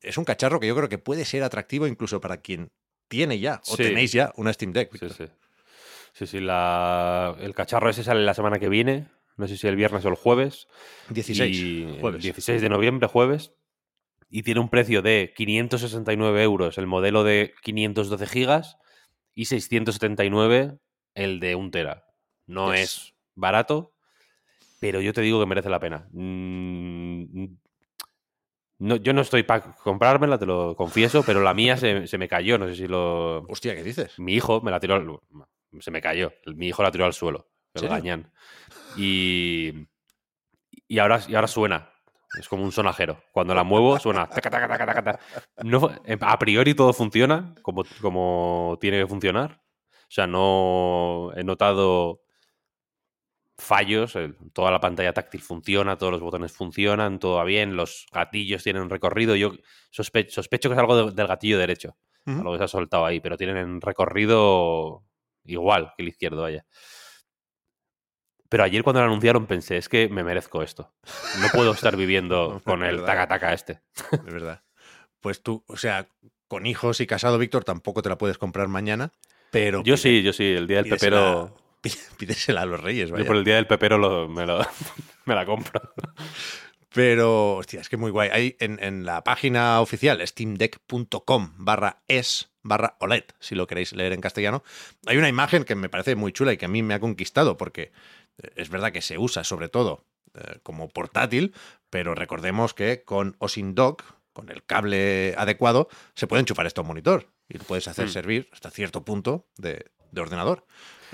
es 0.00 0.18
un 0.18 0.24
cacharro 0.24 0.60
que 0.60 0.66
yo 0.66 0.76
creo 0.76 0.88
que 0.88 0.98
puede 0.98 1.24
ser 1.24 1.42
atractivo 1.42 1.86
incluso 1.86 2.20
para 2.20 2.38
quien 2.38 2.70
tiene 3.08 3.38
ya 3.38 3.60
o 3.66 3.76
Sí. 3.76 3.82
tenéis 3.84 4.12
ya 4.12 4.32
una 4.36 4.52
Steam 4.52 4.72
Deck. 4.72 4.96
Sí, 4.98 5.08
sí. 5.10 5.24
Sí, 6.14 6.26
sí, 6.26 6.40
la- 6.40 7.34
el 7.40 7.54
cacharro 7.54 7.88
ese 7.88 8.04
sale 8.04 8.22
la 8.22 8.34
semana 8.34 8.58
que 8.58 8.68
viene. 8.68 9.08
No 9.38 9.48
sé 9.48 9.56
si 9.56 9.66
el 9.66 9.76
viernes 9.76 10.04
o 10.04 10.08
el 10.08 10.14
jueves. 10.14 10.66
16 11.08 11.56
y 11.56 11.96
jueves. 12.00 12.22
16 12.22 12.60
de 12.60 12.68
noviembre, 12.68 13.08
jueves. 13.08 13.52
Y 14.28 14.42
tiene 14.42 14.60
un 14.60 14.68
precio 14.68 15.00
de 15.02 15.32
569 15.36 16.42
euros 16.42 16.76
el 16.78 16.86
modelo 16.86 17.24
de 17.24 17.54
512 17.62 18.26
gigas 18.26 18.76
y 19.34 19.44
679 19.46 20.78
el 21.14 21.40
de 21.40 21.54
1 21.54 21.70
tera. 21.70 22.04
No 22.46 22.72
Yes. 22.74 22.80
es 22.82 23.14
barato, 23.34 23.92
pero 24.80 25.00
yo 25.00 25.12
te 25.12 25.20
digo 25.20 25.40
que 25.40 25.46
merece 25.46 25.70
la 25.70 25.80
pena. 25.80 26.08
Mm, 26.12 27.44
no, 28.78 28.96
yo 28.96 29.12
no 29.12 29.20
estoy 29.20 29.44
para 29.44 29.72
comprármela, 29.76 30.38
te 30.38 30.46
lo 30.46 30.74
confieso, 30.74 31.22
pero 31.22 31.40
la 31.40 31.54
mía 31.54 31.76
se, 31.76 32.06
se 32.08 32.18
me 32.18 32.28
cayó. 32.28 32.58
No 32.58 32.66
sé 32.66 32.74
si 32.74 32.88
lo. 32.88 33.42
Hostia, 33.48 33.74
¿qué 33.76 33.82
dices? 33.84 34.18
Mi 34.18 34.34
hijo 34.34 34.60
me 34.60 34.70
la 34.72 34.80
tiró. 34.80 34.94
al- 34.96 35.18
Se 35.80 35.90
me 35.92 36.00
cayó. 36.02 36.32
Mi 36.46 36.68
hijo 36.68 36.82
la 36.82 36.90
tiró 36.90 37.04
al 37.04 37.12
suelo. 37.12 37.48
El 37.74 37.80
serio? 37.80 37.96
gañán. 37.96 38.32
Y. 38.96 39.72
Y 40.88 40.98
ahora, 40.98 41.20
y 41.28 41.34
ahora 41.36 41.46
suena. 41.48 41.91
Es 42.38 42.48
como 42.48 42.64
un 42.64 42.72
sonajero. 42.72 43.22
Cuando 43.32 43.54
la 43.54 43.62
muevo, 43.64 43.98
suena. 43.98 44.26
taca, 44.30 44.50
taca, 44.50 44.68
taca, 44.68 44.86
taca, 44.86 45.02
taca. 45.04 45.20
No, 45.64 45.90
a 46.20 46.38
priori 46.38 46.74
todo 46.74 46.92
funciona 46.92 47.54
como, 47.62 47.84
como 48.00 48.78
tiene 48.80 48.98
que 49.00 49.06
funcionar. 49.06 49.60
O 49.92 50.14
sea, 50.14 50.26
no 50.26 51.30
he 51.36 51.44
notado 51.44 52.20
fallos. 53.58 54.16
el- 54.16 54.36
toda 54.52 54.70
la 54.70 54.80
pantalla 54.80 55.12
táctil 55.12 55.40
funciona, 55.40 55.96
todos 55.96 56.12
los 56.12 56.20
botones 56.20 56.52
funcionan, 56.52 57.18
todo 57.18 57.36
va 57.36 57.44
bien, 57.44 57.76
los 57.76 58.06
gatillos 58.12 58.62
tienen 58.62 58.90
recorrido. 58.90 59.36
Yo 59.36 59.52
sospe- 59.94 60.28
sospecho 60.28 60.68
que 60.68 60.74
es 60.74 60.78
algo 60.78 60.96
de- 61.10 61.12
del 61.14 61.26
gatillo 61.26 61.58
derecho 61.58 61.96
Ujú. 62.26 62.38
algo 62.38 62.52
que 62.52 62.58
se 62.58 62.64
ha 62.64 62.68
soltado 62.68 63.04
ahí, 63.06 63.20
pero 63.20 63.36
tienen 63.36 63.80
recorrido 63.80 65.04
igual 65.44 65.92
que 65.96 66.02
el 66.02 66.08
izquierdo, 66.08 66.42
vaya. 66.42 66.64
Pero 68.52 68.64
ayer 68.64 68.84
cuando 68.84 69.00
lo 69.00 69.06
anunciaron 69.06 69.46
pensé, 69.46 69.78
es 69.78 69.88
que 69.88 70.08
me 70.08 70.22
merezco 70.22 70.62
esto. 70.62 70.92
No 71.40 71.48
puedo 71.52 71.72
estar 71.72 71.96
viviendo 71.96 72.60
con 72.64 72.84
el 72.84 72.96
verdad. 72.98 73.06
taca-taca 73.06 73.52
este. 73.54 73.80
De 74.12 74.30
verdad. 74.30 74.62
Pues 75.20 75.42
tú, 75.42 75.64
o 75.66 75.76
sea, 75.76 76.06
con 76.48 76.66
hijos 76.66 77.00
y 77.00 77.06
casado, 77.06 77.38
Víctor, 77.38 77.64
tampoco 77.64 78.02
te 78.02 78.10
la 78.10 78.18
puedes 78.18 78.36
comprar 78.36 78.68
mañana, 78.68 79.10
pero... 79.50 79.82
Yo 79.82 79.94
pide- 79.94 79.96
sí, 80.02 80.22
yo 80.22 80.32
sí, 80.34 80.44
el 80.44 80.66
día 80.66 80.82
del 80.82 80.90
pepero... 80.90 81.56
pí- 81.80 81.94
Pídesela 82.18 82.60
a 82.62 82.66
los 82.66 82.78
reyes, 82.80 83.08
Yo 83.08 83.14
vaya. 83.14 83.26
por 83.26 83.36
el 83.36 83.44
día 83.44 83.54
del 83.56 83.66
pepero 83.66 83.96
lo- 83.98 84.28
me, 84.28 84.44
lo- 84.46 84.60
me 85.24 85.34
la 85.34 85.46
compro. 85.46 85.80
Pero, 86.94 87.54
hostia, 87.56 87.80
es 87.80 87.88
que 87.88 87.96
muy 87.96 88.10
guay. 88.10 88.28
Hay 88.30 88.56
en, 88.60 88.78
en 88.82 89.06
la 89.06 89.24
página 89.24 89.80
oficial, 89.80 90.20
steamdeck.com 90.26 91.52
barra 91.56 92.02
es 92.06 92.50
barra 92.62 92.96
OLED, 93.00 93.24
si 93.40 93.54
lo 93.54 93.66
queréis 93.66 93.92
leer 93.92 94.12
en 94.12 94.20
castellano, 94.20 94.62
hay 95.06 95.16
una 95.16 95.28
imagen 95.28 95.64
que 95.64 95.74
me 95.74 95.88
parece 95.88 96.14
muy 96.14 96.32
chula 96.32 96.52
y 96.52 96.56
que 96.58 96.66
a 96.66 96.68
mí 96.68 96.82
me 96.82 96.94
ha 96.94 97.00
conquistado, 97.00 97.56
porque 97.56 97.90
es 98.56 98.68
verdad 98.70 98.92
que 98.92 99.02
se 99.02 99.18
usa 99.18 99.44
sobre 99.44 99.68
todo 99.68 100.04
eh, 100.34 100.58
como 100.62 100.88
portátil, 100.88 101.54
pero 101.90 102.14
recordemos 102.14 102.74
que 102.74 103.02
con 103.04 103.36
o 103.38 103.48
sin 103.48 103.74
dock, 103.74 104.02
con 104.32 104.48
el 104.48 104.64
cable 104.64 105.34
adecuado, 105.36 105.88
se 106.14 106.26
puede 106.26 106.40
enchufar 106.40 106.66
esto 106.66 106.80
a 106.80 106.82
un 106.82 106.88
monitor 106.88 107.26
y 107.48 107.58
lo 107.58 107.64
puedes 107.64 107.86
hacer 107.88 108.06
Mm. 108.06 108.10
servir 108.10 108.48
hasta 108.52 108.70
cierto 108.70 109.04
punto 109.04 109.46
de, 109.58 109.90
de 110.10 110.20
ordenador. 110.20 110.66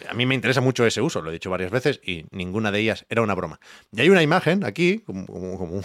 A 0.08 0.14
mí 0.14 0.24
me 0.26 0.36
interesa 0.36 0.60
mucho 0.60 0.86
ese 0.86 1.00
uso, 1.00 1.20
lo 1.22 1.30
he 1.30 1.32
dicho 1.32 1.50
varias 1.50 1.72
veces 1.72 2.00
y 2.04 2.26
ninguna 2.30 2.70
de 2.70 2.78
ellas 2.78 3.04
era 3.08 3.22
una 3.22 3.34
broma. 3.34 3.58
Y 3.90 4.00
hay 4.00 4.10
una 4.10 4.22
imagen 4.22 4.64
aquí, 4.64 5.00
como, 5.00 5.26
como- 5.26 5.58
como 5.58 5.72
un, 5.78 5.84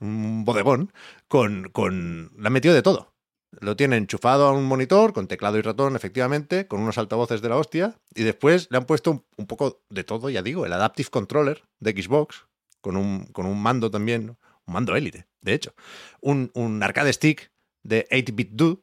un 0.00 0.44
bodegón, 0.46 0.90
con, 1.28 1.68
con... 1.70 2.30
La 2.38 2.46
han 2.46 2.52
metido 2.54 2.74
de 2.74 2.80
todo. 2.82 3.11
Lo 3.60 3.76
tiene 3.76 3.96
enchufado 3.96 4.46
a 4.46 4.52
un 4.52 4.64
monitor, 4.64 5.12
con 5.12 5.28
teclado 5.28 5.58
y 5.58 5.62
ratón, 5.62 5.94
efectivamente, 5.94 6.66
con 6.66 6.80
unos 6.80 6.96
altavoces 6.96 7.42
de 7.42 7.48
la 7.50 7.56
hostia, 7.58 7.94
y 8.14 8.22
después 8.22 8.68
le 8.70 8.78
han 8.78 8.86
puesto 8.86 9.26
un, 9.36 9.46
poco 9.46 9.82
de 9.90 10.04
todo, 10.04 10.30
ya 10.30 10.42
digo, 10.42 10.64
el 10.64 10.72
Adaptive 10.72 11.10
Controller 11.10 11.62
de 11.78 11.92
Xbox, 11.92 12.46
con 12.80 12.96
un, 12.96 13.26
con 13.26 13.46
un 13.46 13.62
mando 13.62 13.90
también, 13.90 14.38
un 14.66 14.74
mando 14.74 14.96
élite, 14.96 15.26
de 15.42 15.52
hecho. 15.52 15.74
Un, 16.20 16.50
un 16.54 16.82
arcade 16.82 17.12
stick 17.12 17.52
de 17.82 18.06
8-bit 18.10 18.50
do, 18.52 18.82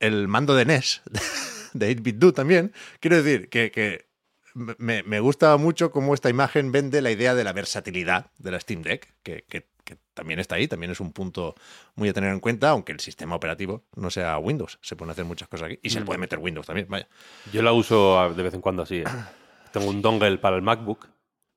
el 0.00 0.26
mando 0.26 0.54
de 0.54 0.64
NES 0.64 1.02
de 1.72 1.96
8-bit 1.96 2.16
do 2.16 2.32
también. 2.32 2.72
Quiero 3.00 3.22
decir 3.22 3.48
que, 3.48 3.70
que 3.70 4.08
me, 4.54 5.02
me 5.04 5.20
gusta 5.20 5.56
mucho 5.58 5.90
cómo 5.90 6.12
esta 6.14 6.28
imagen 6.28 6.72
vende 6.72 7.02
la 7.02 7.10
idea 7.10 7.34
de 7.34 7.44
la 7.44 7.52
versatilidad 7.52 8.30
de 8.38 8.50
la 8.50 8.60
Steam 8.60 8.82
Deck, 8.82 9.14
que- 9.22 9.44
que 9.86 9.96
también 10.12 10.40
está 10.40 10.56
ahí, 10.56 10.66
también 10.68 10.90
es 10.90 10.98
un 11.00 11.12
punto 11.12 11.54
muy 11.94 12.08
a 12.08 12.12
tener 12.12 12.30
en 12.32 12.40
cuenta, 12.40 12.70
aunque 12.70 12.90
el 12.92 13.00
sistema 13.00 13.36
operativo 13.36 13.84
no 13.94 14.10
sea 14.10 14.36
Windows. 14.38 14.78
Se 14.82 14.96
pueden 14.96 15.12
hacer 15.12 15.24
muchas 15.24 15.48
cosas 15.48 15.66
aquí. 15.66 15.78
Y 15.82 15.90
se 15.90 16.00
le 16.00 16.04
puede 16.04 16.18
meter 16.18 16.38
Windows 16.40 16.66
también, 16.66 16.88
vaya. 16.90 17.08
Yo 17.52 17.62
la 17.62 17.72
uso 17.72 18.34
de 18.34 18.42
vez 18.42 18.52
en 18.52 18.60
cuando 18.60 18.82
así. 18.82 18.96
¿eh? 18.98 19.04
Tengo 19.72 19.88
un 19.88 20.02
dongle 20.02 20.38
para 20.38 20.56
el 20.56 20.62
MacBook, 20.62 21.06
Me 21.06 21.12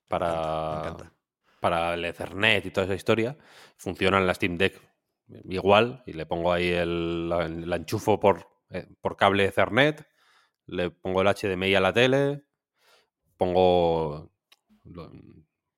para, 0.08 0.78
encanta. 0.80 1.12
para 1.60 1.94
el 1.96 2.06
Ethernet 2.06 2.66
y 2.66 2.72
toda 2.72 2.86
esa 2.86 2.96
historia. 2.96 3.36
Funciona 3.78 4.20
en 4.20 4.28
la 4.28 4.34
Steam 4.36 4.58
Deck 4.58 4.80
igual 5.50 6.04
y 6.06 6.14
le 6.14 6.26
pongo 6.28 6.54
ahí 6.54 6.70
el, 6.70 7.28
la, 7.30 7.48
la 7.48 7.76
enchufo 7.78 8.20
por, 8.20 8.48
eh, 8.70 8.88
por 9.02 9.18
cable 9.18 9.46
Ethernet, 9.46 10.08
le 10.68 10.92
pongo 10.92 11.22
el 11.24 11.28
HDMI 11.28 11.74
a 11.76 11.80
la 11.80 11.94
tele, 11.94 12.44
pongo 13.38 14.32
lo- 14.84 15.12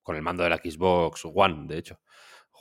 con 0.03 0.15
el 0.15 0.22
mando 0.24 0.43
de 0.43 0.50
la 0.50 0.58
Xbox 0.58 1.24
One, 1.25 1.67
de 1.67 1.77
hecho. 1.77 2.00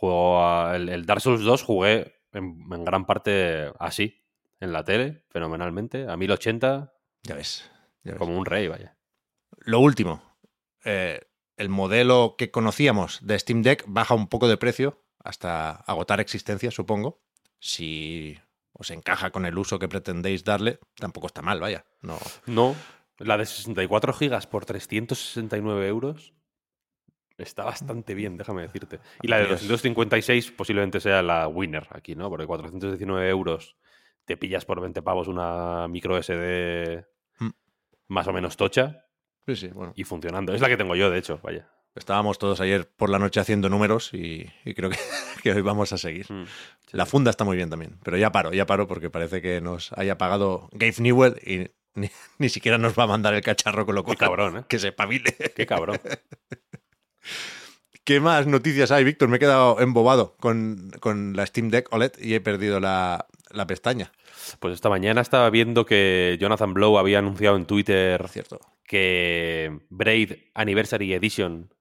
Juego 0.01 0.43
a- 0.43 0.77
el, 0.77 0.89
el 0.89 1.05
Dark 1.05 1.21
Souls 1.21 1.43
2 1.43 1.63
jugué 1.63 2.15
en, 2.33 2.59
en 2.73 2.85
gran 2.85 3.05
parte 3.05 3.71
así, 3.79 4.25
en 4.61 4.73
la 4.73 4.83
tele, 4.85 5.25
fenomenalmente, 5.29 6.07
a 6.09 6.17
1080, 6.17 6.93
Ya 7.25 7.35
ves. 7.35 7.71
ya 8.03 8.13
ves. 8.13 8.19
como 8.19 8.39
un 8.39 8.47
rey, 8.47 8.67
vaya. 8.69 8.97
Lo 9.59 9.81
último, 9.81 10.23
eh, 10.85 11.21
el 11.59 11.69
modelo 11.69 12.35
que 12.39 12.51
conocíamos 12.51 13.19
de 13.27 13.39
Steam 13.39 13.61
Deck 13.63 13.85
baja 13.87 14.15
un 14.15 14.29
poco 14.29 14.49
de 14.49 14.57
precio 14.57 15.05
hasta 15.23 15.71
agotar 15.73 16.19
existencia, 16.21 16.71
supongo. 16.71 17.21
Si 17.59 18.39
os 18.73 18.91
encaja 18.91 19.31
con 19.31 19.45
el 19.45 19.59
uso 19.59 19.79
que 19.79 19.89
pretendéis 19.89 20.45
darle, 20.45 20.79
tampoco 20.97 21.27
está 21.27 21.43
mal, 21.43 21.61
vaya. 21.61 21.85
No, 22.01 22.19
No, 22.47 22.75
la 23.19 23.37
de 23.37 23.45
64 23.45 24.15
gigas 24.15 24.47
por 24.47 24.65
369 24.65 25.87
euros 25.89 26.33
está 27.43 27.65
bastante 27.65 28.15
bien, 28.15 28.37
déjame 28.37 28.63
decirte. 28.63 29.01
Y 29.23 29.29
la 29.29 29.39
de 29.39 29.47
Dios. 29.47 29.61
256 29.69 30.53
posiblemente 30.53 31.01
sea 31.01 31.23
la 31.23 31.49
winner 31.49 31.87
aquí, 31.91 32.15
¿no? 32.15 32.29
Porque 32.31 32.47
419 32.47 33.29
euros 33.29 33.77
te 34.25 34.37
pillas 34.37 34.65
por 34.65 34.81
20 34.81 35.03
pavos 35.03 35.29
una 35.29 35.89
micro 35.89 36.17
SD 36.23 37.05
Mm. 37.41 37.49
más 38.09 38.27
o 38.29 38.33
menos 38.33 38.57
tocha 38.57 39.07
sí, 39.47 39.57
sí, 39.57 39.69
bueno. 39.69 39.93
y 39.97 40.05
funcionando. 40.05 40.55
Es 40.55 40.61
la 40.61 40.69
que 40.69 40.77
tengo 40.77 40.95
yo, 40.95 41.11
de 41.11 41.19
hecho, 41.19 41.41
vaya. 41.43 41.69
Estábamos 41.97 42.39
todos 42.39 42.61
ayer 42.61 42.89
por 42.89 43.11
la 43.11 43.19
noche 43.19 43.41
haciendo 43.41 43.69
números 43.69 44.15
y, 44.15 44.49
y 44.65 44.75
creo 44.75 44.91
que, 44.91 44.97
que 45.43 45.53
hoy 45.53 45.63
vamos 45.63 45.93
a 45.93 45.99
seguir. 45.99 46.31
Mm. 46.31 46.47
Sí, 46.47 46.97
La 46.97 47.07
funda 47.07 47.31
está 47.31 47.45
muy 47.45 47.57
bien 47.57 47.69
también, 47.71 47.99
pero 48.05 48.17
ya 48.17 48.31
paro, 48.31 48.53
ya 48.53 48.67
paro 48.67 48.87
porque 48.87 49.11
parece 49.11 49.43
que 49.43 49.61
nos 49.61 49.93
haya 49.95 50.17
pagado 50.19 50.69
Gabe 50.73 50.95
Newell 50.99 51.35
y 51.45 51.71
ni, 51.99 52.09
ni 52.39 52.49
siquiera 52.49 52.79
nos 52.79 52.97
va 52.97 53.03
a 53.05 53.09
mandar 53.09 53.35
el 53.35 53.43
cacharro 53.43 53.85
con 53.87 53.97
lo 53.97 54.05
Qué 54.05 54.15
cabrón, 54.17 54.59
¿eh? 54.59 54.65
que 54.69 54.79
se 54.79 54.93
pavile. 54.93 55.35
Qué 55.57 55.67
cabrón. 55.67 55.99
¿Qué 58.05 58.19
más 58.21 58.47
noticias 58.47 58.91
hay, 58.91 59.05
Víctor? 59.05 59.29
Me 59.29 59.37
he 59.37 59.41
quedado 59.41 59.81
embobado 59.81 60.37
con, 60.39 60.91
con 61.01 61.37
la 61.37 61.47
Steam 61.47 61.69
Deck 61.69 61.93
OLED 61.93 62.13
y 62.19 62.35
he 62.35 62.41
perdido 62.41 62.81
la, 62.81 63.27
la 63.51 63.67
pestaña. 63.67 64.13
Pues 64.59 64.75
esta 64.75 64.89
mañana 64.89 65.21
estaba 65.21 65.51
viendo 65.51 65.87
que 65.87 66.37
Jonathan 66.41 66.75
Blow 66.75 66.99
había 66.99 67.19
anunciado 67.19 67.57
en 67.57 67.67
Twitter 67.67 68.27
cierto. 68.29 68.59
que 68.85 69.79
Braid 69.91 70.33
Anniversary 70.55 71.13
Edition, 71.13 71.73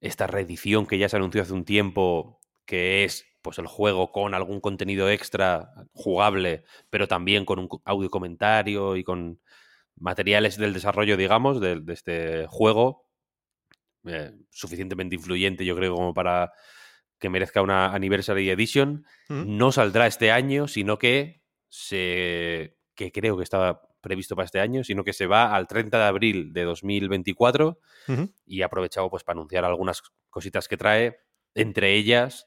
esta 0.00 0.26
reedición 0.28 0.86
que 0.86 0.98
ya 0.98 1.08
se 1.08 1.16
anunció 1.16 1.42
hace 1.42 1.54
un 1.54 1.64
tiempo, 1.64 2.40
que 2.66 3.04
es 3.04 3.26
pues 3.42 3.58
el 3.58 3.66
juego 3.66 4.12
con 4.12 4.34
algún 4.34 4.60
contenido 4.60 5.10
extra 5.10 5.72
jugable, 5.94 6.64
pero 6.90 7.08
también 7.08 7.44
con 7.44 7.58
un 7.58 7.68
audio 7.84 8.10
comentario 8.10 8.94
y 8.96 9.02
con 9.02 9.40
materiales 9.96 10.58
del 10.58 10.74
desarrollo, 10.74 11.16
digamos, 11.16 11.60
de, 11.60 11.80
de 11.80 11.92
este 11.92 12.46
juego, 12.48 13.07
eh, 14.04 14.32
suficientemente 14.50 15.14
influyente, 15.14 15.64
yo 15.64 15.76
creo, 15.76 15.94
como 15.94 16.14
para 16.14 16.52
que 17.18 17.28
merezca 17.28 17.62
una 17.62 17.92
Anniversary 17.92 18.50
Edition. 18.50 19.04
Mm. 19.28 19.56
No 19.56 19.72
saldrá 19.72 20.06
este 20.06 20.30
año, 20.30 20.68
sino 20.68 20.98
que 20.98 21.42
se. 21.68 22.76
que 22.94 23.12
creo 23.12 23.36
que 23.36 23.42
estaba 23.44 23.82
previsto 24.00 24.36
para 24.36 24.46
este 24.46 24.60
año, 24.60 24.84
sino 24.84 25.04
que 25.04 25.12
se 25.12 25.26
va 25.26 25.54
al 25.54 25.66
30 25.66 25.98
de 25.98 26.04
abril 26.04 26.52
de 26.52 26.62
2024 26.62 27.78
Ujú. 28.08 28.32
y 28.46 28.60
he 28.60 28.64
aprovechado 28.64 29.10
pues 29.10 29.24
para 29.24 29.38
anunciar 29.38 29.64
algunas 29.64 30.02
cositas 30.30 30.68
que 30.68 30.76
trae, 30.76 31.18
entre 31.54 31.94
ellas, 31.94 32.46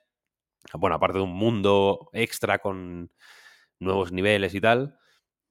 bueno, 0.73 0.95
aparte 0.95 1.17
de 1.17 1.23
un 1.23 1.33
mundo 1.33 2.09
extra 2.13 2.59
con 2.59 3.11
nuevos 3.79 4.11
niveles 4.11 4.53
y 4.53 4.61
tal, 4.61 4.97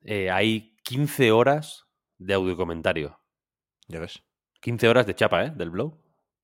eh, 0.03 0.31
hay 0.31 0.77
15 0.85 1.33
horas 1.33 1.87
de 2.19 2.35
audio 2.35 2.57
comentario. 2.57 3.21
Ya 3.89 4.01
ves. 4.01 4.23
15 4.61 4.89
horas 4.89 5.07
de 5.07 5.15
chapa, 5.15 5.45
¿eh? 5.45 5.53
Del 5.55 5.71
Blow. 5.71 5.99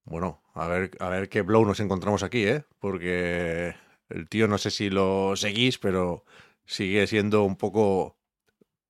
Bueno, 0.04 0.42
a 0.54 0.68
ver, 0.68 0.90
a 1.00 1.08
ver 1.08 1.28
qué 1.28 1.42
blow 1.42 1.64
nos 1.66 1.80
encontramos 1.80 2.22
aquí, 2.22 2.44
¿eh? 2.46 2.64
Porque 2.78 3.74
el 4.08 4.28
tío, 4.28 4.46
no 4.46 4.56
sé 4.58 4.70
si 4.70 4.88
lo 4.88 5.34
seguís, 5.36 5.78
pero 5.78 6.24
sigue 6.64 7.06
siendo 7.06 7.42
un 7.42 7.56
poco 7.56 8.16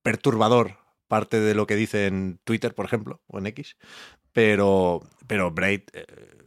perturbador 0.03 0.77
parte 1.07 1.39
de 1.39 1.55
lo 1.55 1.65
que 1.67 1.75
dice 1.75 2.05
en 2.05 2.39
Twitter, 2.43 2.75
por 2.75 2.85
ejemplo, 2.85 3.21
o 3.27 3.39
en 3.39 3.47
X. 3.47 3.77
Pero, 4.31 5.01
pero 5.25 5.51
Braid 5.51 5.81
eh, 5.93 6.05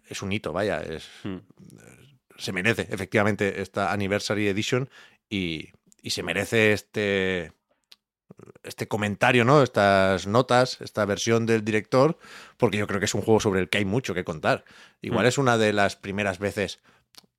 es 0.08 0.22
un 0.22 0.32
hito, 0.32 0.52
vaya, 0.52 0.80
es, 0.80 1.08
Hmm. 1.24 1.38
se 2.36 2.52
merece 2.52 2.86
efectivamente 2.90 3.60
esta 3.60 3.92
Anniversary 3.92 4.48
Edition 4.48 4.88
y, 5.28 5.70
y 6.00 6.10
se 6.10 6.22
merece 6.22 6.72
este, 6.72 7.52
este 8.62 8.88
comentario, 8.88 9.44
¿no? 9.44 9.62
Estas 9.62 10.26
notas, 10.26 10.80
esta 10.80 11.04
versión 11.04 11.46
del 11.46 11.64
director, 11.64 12.18
porque 12.56 12.78
yo 12.78 12.86
creo 12.86 12.98
que 13.00 13.06
es 13.06 13.14
un 13.14 13.22
juego 13.22 13.40
sobre 13.40 13.60
el 13.60 13.68
que 13.68 13.78
hay 13.78 13.84
mucho 13.84 14.14
que 14.14 14.24
contar. 14.24 14.64
Igual 15.02 15.24
Mm. 15.24 15.28
es 15.28 15.38
una 15.38 15.58
de 15.58 15.72
las 15.72 15.96
primeras 15.96 16.38
veces, 16.38 16.80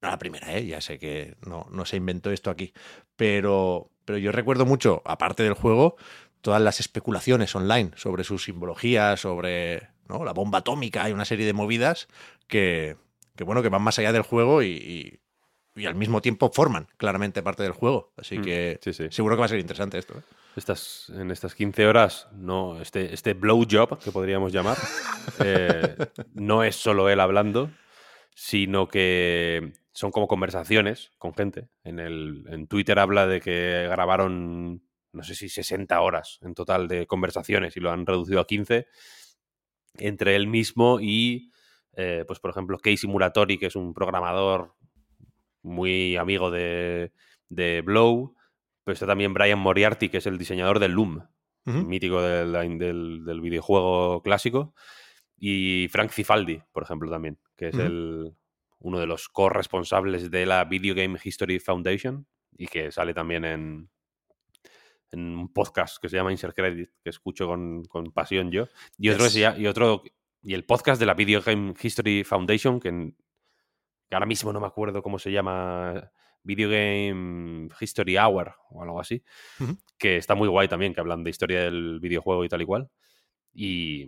no 0.01 0.09
la 0.09 0.17
primera, 0.19 0.55
¿eh? 0.57 0.65
ya 0.65 0.81
sé 0.81 0.97
que 0.99 1.35
no, 1.45 1.67
no 1.71 1.85
se 1.85 1.97
inventó 1.97 2.31
esto 2.31 2.49
aquí, 2.49 2.73
pero, 3.15 3.89
pero 4.05 4.17
yo 4.17 4.31
recuerdo 4.31 4.65
mucho, 4.65 5.01
aparte 5.05 5.43
del 5.43 5.53
juego, 5.53 5.95
todas 6.41 6.61
las 6.61 6.79
especulaciones 6.79 7.55
online 7.55 7.91
sobre 7.95 8.23
su 8.23 8.39
simbología, 8.39 9.15
sobre 9.17 9.89
¿no? 10.09 10.23
la 10.25 10.33
bomba 10.33 10.59
atómica, 10.59 11.03
hay 11.03 11.13
una 11.13 11.25
serie 11.25 11.45
de 11.45 11.53
movidas 11.53 12.07
que, 12.47 12.97
que 13.35 13.43
bueno, 13.43 13.61
que 13.61 13.69
van 13.69 13.83
más 13.83 13.99
allá 13.99 14.11
del 14.11 14.23
juego 14.23 14.63
y, 14.63 14.67
y- 14.71 15.19
y 15.73 15.85
al 15.85 15.95
mismo 15.95 16.21
tiempo 16.21 16.51
forman 16.53 16.89
claramente 16.97 17.41
parte 17.43 17.63
del 17.63 17.71
juego. 17.71 18.11
Así 18.17 18.39
Mm, 18.39 18.41
que 18.41 18.79
sí, 18.81 18.91
sí. 18.91 19.07
seguro 19.09 19.35
que 19.35 19.39
va 19.39 19.45
a 19.45 19.49
ser 19.49 19.59
interesante 19.59 19.97
esto. 19.99 20.15
¿eh? 20.17 20.21
Estas, 20.55 21.09
en 21.15 21.31
estas 21.31 21.55
15 21.55 21.87
horas, 21.87 22.27
no, 22.33 22.81
este, 22.81 23.13
este 23.13 23.33
blowjob, 23.33 23.99
que 23.99 24.11
podríamos 24.11 24.51
llamar, 24.51 24.77
eh, 25.39 25.95
no 26.33 26.63
es 26.63 26.75
solo 26.75 27.09
él 27.09 27.19
hablando, 27.19 27.71
sino 28.35 28.87
que 28.87 29.73
son 29.93 30.11
como 30.11 30.27
conversaciones 30.27 31.11
con 31.17 31.33
gente. 31.33 31.69
En, 31.83 31.99
el, 31.99 32.45
en 32.49 32.67
Twitter 32.67 32.99
habla 32.99 33.27
de 33.27 33.39
que 33.39 33.87
grabaron, 33.89 34.83
no 35.13 35.23
sé 35.23 35.35
si 35.35 35.47
60 35.47 35.99
horas 36.01 36.39
en 36.41 36.53
total 36.53 36.87
de 36.87 37.07
conversaciones 37.07 37.77
y 37.77 37.79
lo 37.79 37.91
han 37.91 38.05
reducido 38.05 38.41
a 38.41 38.47
15 38.47 38.87
entre 39.97 40.35
él 40.35 40.47
mismo 40.47 40.99
y 40.99 41.51
eh, 41.93 42.23
pues 42.25 42.39
por 42.39 42.51
ejemplo, 42.51 42.77
Casey 42.77 43.09
Muratori, 43.09 43.57
que 43.57 43.67
es 43.67 43.75
un 43.75 43.93
programador 43.93 44.73
muy 45.61 46.15
amigo 46.15 46.51
de, 46.51 47.11
de 47.49 47.81
Blow, 47.81 48.35
pero 48.83 48.93
está 48.93 49.05
también 49.07 49.33
Brian 49.33 49.59
Moriarty, 49.59 50.09
que 50.09 50.17
es 50.17 50.25
el 50.27 50.37
diseñador 50.37 50.79
del 50.79 50.91
Loom, 50.93 51.21
Ujú. 51.65 51.77
mítico 51.83 52.21
del, 52.21 52.51
del- 52.79 53.23
del 53.25 53.41
videojuego 53.41 54.21
clásico, 54.23 54.73
y 55.37 55.87
Frank 55.91 56.11
Cifaldi, 56.11 56.61
por 56.71 56.83
ejemplo, 56.83 57.09
también, 57.09 57.39
que 57.55 57.67
es 57.69 57.75
el, 57.75 58.35
uno 58.79 58.99
de 58.99 59.05
los 59.07 59.29
corresponsables 59.29 60.29
de 60.31 60.45
la 60.45 60.65
Video 60.65 60.95
Game 60.95 61.17
History 61.23 61.59
Foundation 61.59 62.25
y 62.57 62.67
que 62.67 62.91
sale 62.91 63.13
también 63.13 63.45
en, 63.45 63.89
en 65.11 65.19
un 65.37 65.51
podcast 65.53 65.97
que 66.01 66.09
se 66.09 66.15
llama 66.17 66.31
Insert 66.31 66.55
Credit, 66.55 66.89
que 67.03 67.09
escucho 67.09 67.47
con, 67.47 67.83
con 67.85 68.11
pasión 68.11 68.51
yo, 68.51 68.67
y 68.97 69.09
otro, 69.09 69.25
y 69.57 69.67
otro 69.67 70.03
y 70.43 70.53
el 70.55 70.65
podcast 70.65 70.99
de 70.99 71.05
la 71.05 71.13
Video 71.13 71.41
Game 71.41 71.73
History 71.79 72.23
Foundation, 72.23 72.79
que, 72.79 72.87
en- 72.89 73.15
que 74.09 74.15
ahora 74.15 74.25
mismo 74.25 74.51
no 74.51 74.59
me 74.59 74.67
acuerdo 74.67 75.01
cómo 75.03 75.19
se 75.19 75.31
llama, 75.31 76.11
Video 76.43 76.69
Game 76.69 77.69
History 77.79 78.17
Hour 78.17 78.55
o 78.69 78.83
algo 78.83 78.99
así, 78.99 79.23
que 79.97 80.17
está 80.17 80.35
muy 80.35 80.47
guay 80.47 80.67
también, 80.67 80.93
que 80.93 81.01
hablan 81.01 81.23
de 81.23 81.29
historia 81.29 81.61
del 81.61 81.99
videojuego 81.99 82.43
y 82.43 82.49
tal 82.49 82.61
y 82.61 82.65
cual. 82.65 82.89
Y, 83.53 84.07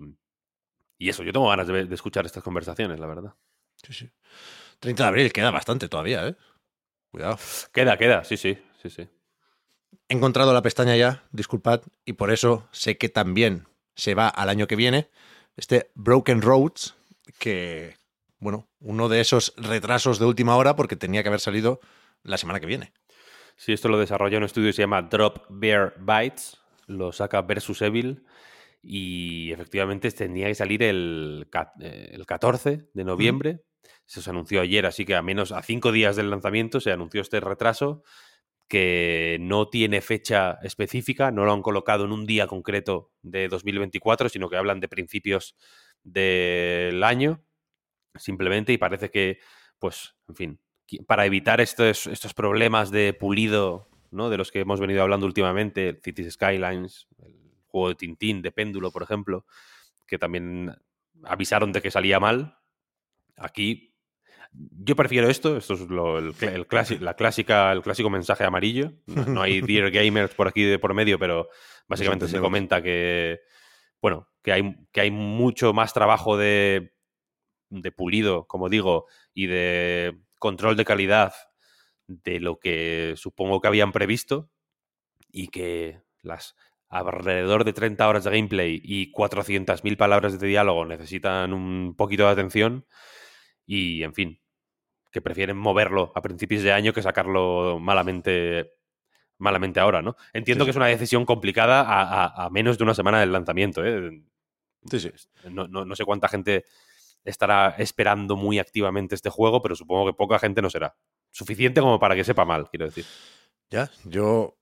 y 0.98 1.10
eso, 1.10 1.24
yo 1.24 1.32
tengo 1.34 1.50
ganas 1.50 1.68
de 1.68 1.94
escuchar 1.94 2.26
estas 2.26 2.44
conversaciones, 2.44 3.00
la 3.00 3.08
verdad. 3.08 3.36
Sí, 3.76 3.94
sí. 3.94 4.10
30 4.80 5.04
de 5.04 5.10
abril, 5.10 5.34
queda 5.34 5.52
bastante 5.52 5.90
todavía, 5.90 6.28
¿eh? 6.28 6.36
Cuidado. 7.12 7.38
Queda, 7.74 7.98
queda, 7.98 8.24
sí, 8.24 8.38
sí, 8.38 8.58
sí, 8.82 8.90
sí. 8.90 9.08
He 10.10 10.16
encontrado 10.16 10.54
la 10.54 10.62
pestaña 10.62 10.96
ya, 10.96 11.24
disculpad, 11.32 11.82
y 12.06 12.14
por 12.14 12.32
eso 12.32 12.68
sé 12.72 12.98
que 12.98 13.10
también 13.10 13.68
se 13.96 14.16
va 14.16 14.28
al 14.28 14.50
año 14.50 14.68
que 14.68 14.76
viene 14.76 15.10
este 15.56 15.92
Broken 15.94 16.42
Roads, 16.42 16.96
que, 17.38 17.96
bueno, 18.40 18.68
uno 18.80 19.10
de 19.10 19.22
esos 19.22 19.54
retrasos 19.58 20.20
de 20.20 20.26
última 20.26 20.56
hora 20.56 20.76
porque 20.76 20.96
tenía 20.96 21.22
que 21.22 21.30
haber 21.30 21.40
salido 21.40 21.80
la 22.24 22.38
semana 22.38 22.60
que 22.60 22.66
viene. 22.66 22.94
Sí, 23.56 23.74
esto 23.74 23.88
lo 23.90 24.00
desarrolla 24.00 24.38
un 24.38 24.44
estudio 24.44 24.70
que 24.70 24.74
se 24.74 24.82
llama 24.82 25.02
Drop 25.04 25.46
Bear 25.50 25.96
Bytes, 26.00 26.58
lo 26.88 27.12
saca 27.12 27.42
Versus 27.44 27.82
Evil 27.82 28.26
y 28.82 29.52
efectivamente 29.52 30.10
tenía 30.12 30.48
que 30.48 30.56
salir 30.56 30.84
el, 30.84 31.48
ca- 31.50 31.74
eh, 31.80 32.10
el 32.12 32.26
14 32.26 32.90
de 32.94 33.04
noviembre. 33.04 33.62
Se 34.06 34.28
anunció 34.30 34.62
ayer, 34.62 34.86
así 34.86 35.06
que 35.06 35.16
a 35.16 35.22
menos 35.22 35.52
a 35.52 35.62
cinco 35.62 35.92
días 35.92 36.16
del 36.16 36.30
lanzamiento 36.30 36.80
se 36.82 36.92
anunció 36.92 37.22
este 37.22 37.40
retraso 37.40 38.04
que 38.68 39.38
no 39.40 39.70
tiene 39.70 40.02
fecha 40.02 40.58
específica, 40.64 41.32
no 41.32 41.46
lo 41.46 41.54
han 41.54 41.62
colocado 41.62 42.06
en 42.06 42.12
un 42.12 42.26
día 42.26 42.48
concreto 42.48 43.12
de 43.22 43.48
2024, 43.48 44.30
sino 44.30 44.50
que 44.50 44.58
hablan 44.58 44.80
de 44.80 44.88
principios 44.88 45.56
del 46.04 47.04
año, 47.04 47.44
simplemente, 48.16 48.74
y 48.74 48.78
parece 48.78 49.10
que, 49.10 49.40
pues, 49.80 50.16
en 50.28 50.36
fin, 50.36 50.60
para 51.00 51.26
evitar 51.26 51.62
estos, 51.62 52.08
estos 52.08 52.34
problemas 52.34 52.92
de 52.92 53.14
pulido, 53.14 53.90
¿no? 54.12 54.30
De 54.30 54.38
los 54.38 54.52
que 54.52 54.60
hemos 54.62 54.80
venido 54.80 55.02
hablando 55.02 55.26
últimamente, 55.26 56.00
Cities 56.04 56.34
Skylines, 56.34 57.08
el 57.26 57.36
juego 57.68 57.90
de 57.90 57.96
Tintín, 57.96 58.42
de 58.42 58.52
péndulo, 58.52 58.92
por 58.92 59.04
ejemplo, 59.04 59.46
que 60.08 60.18
también 60.20 60.76
avisaron 61.24 61.72
de 61.72 61.82
que 61.82 61.92
salía 61.92 62.20
mal. 62.20 62.58
Aquí 63.38 63.90
yo 64.54 64.96
prefiero 64.96 65.30
esto, 65.30 65.58
esto 65.58 65.74
es 65.74 65.82
lo- 65.90 66.20
el, 66.20 66.34
cl- 66.36 66.54
el 66.54 66.68
clasi- 66.68 67.00
la 67.00 67.16
clásica, 67.16 67.72
el 67.72 67.82
clásico 67.82 68.10
mensaje 68.12 68.44
amarillo. 68.44 68.92
No, 69.08 69.26
no 69.26 69.42
hay 69.42 69.62
Dear 69.62 69.90
Gamers 69.90 70.36
por 70.36 70.48
aquí 70.48 70.64
de 70.64 70.78
por 70.78 70.94
medio, 70.94 71.18
pero 71.18 71.50
básicamente 71.88 72.28
se 72.28 72.40
comenta 72.40 72.82
que, 72.84 73.40
bueno, 74.02 74.28
que 74.44 74.52
hay, 74.52 74.76
que 74.92 75.02
hay 75.02 75.10
mucho 75.12 75.74
más 75.74 75.94
trabajo 75.94 76.38
de, 76.38 76.94
de 77.70 77.92
pulido, 77.92 78.46
como 78.46 78.70
digo, 78.70 79.08
y 79.34 79.48
de 79.48 80.20
control 80.44 80.76
de 80.78 80.86
calidad 80.86 81.34
de 82.08 82.40
lo 82.42 82.60
que 82.60 83.14
supongo 83.18 83.62
que 83.62 83.70
habían 83.70 83.94
previsto 83.94 84.50
y 85.32 85.48
que 85.48 86.02
las 86.22 86.56
alrededor 86.90 87.64
de 87.66 87.74
30 87.74 88.08
horas 88.08 88.26
de 88.26 88.32
gameplay 88.32 88.80
y 88.84 89.12
400.000 89.12 89.98
palabras 89.98 90.40
de 90.40 90.48
diálogo 90.48 90.86
necesitan 90.86 91.54
un 91.54 91.96
poquito 91.98 92.24
de 92.26 92.30
atención 92.32 92.86
y, 93.66 94.04
en 94.04 94.14
fin, 94.14 94.42
que 95.12 95.22
prefieren 95.22 95.58
moverlo 95.58 96.12
a 96.16 96.22
principios 96.22 96.64
de 96.64 96.74
año 96.74 96.94
que 96.94 97.02
sacarlo 97.02 97.80
malamente 97.80 98.72
malamente 99.40 99.80
ahora, 99.80 100.02
¿no? 100.02 100.16
Entiendo 100.34 100.64
Sí, 100.64 100.68
que 100.68 100.72
es 100.72 100.78
una 100.78 100.88
decisión 100.88 101.26
complicada 101.26 101.82
a, 101.82 102.26
a- 102.26 102.46
a 102.46 102.50
menos 102.52 102.78
de 102.78 102.84
una 102.86 102.94
semana 102.94 103.20
del 103.22 103.32
lanzamiento, 103.34 103.84
¿eh? 103.86 104.24
Sí, 104.90 105.00
sí. 105.00 105.12
No, 105.50 105.68
no- 105.68 105.86
no 105.86 105.96
sé 105.96 106.06
cuánta 106.06 106.28
gente 106.30 106.66
estará 107.24 107.76
esperando 107.78 108.36
muy 108.36 108.60
activamente 108.60 109.16
este 109.16 109.30
juego, 109.30 109.62
pero 109.62 109.76
supongo 109.76 110.06
que 110.06 110.14
poca 110.14 110.40
gente 110.40 110.62
no 110.62 110.70
será. 110.70 110.96
Suficiente 111.32 111.82
como 111.82 112.00
para 112.00 112.16
que 112.16 112.24
sepa 112.24 112.46
mal, 112.46 112.70
quiero 112.70 112.86
decir. 112.86 113.06
Ya, 113.70 113.90
yo 114.04 114.58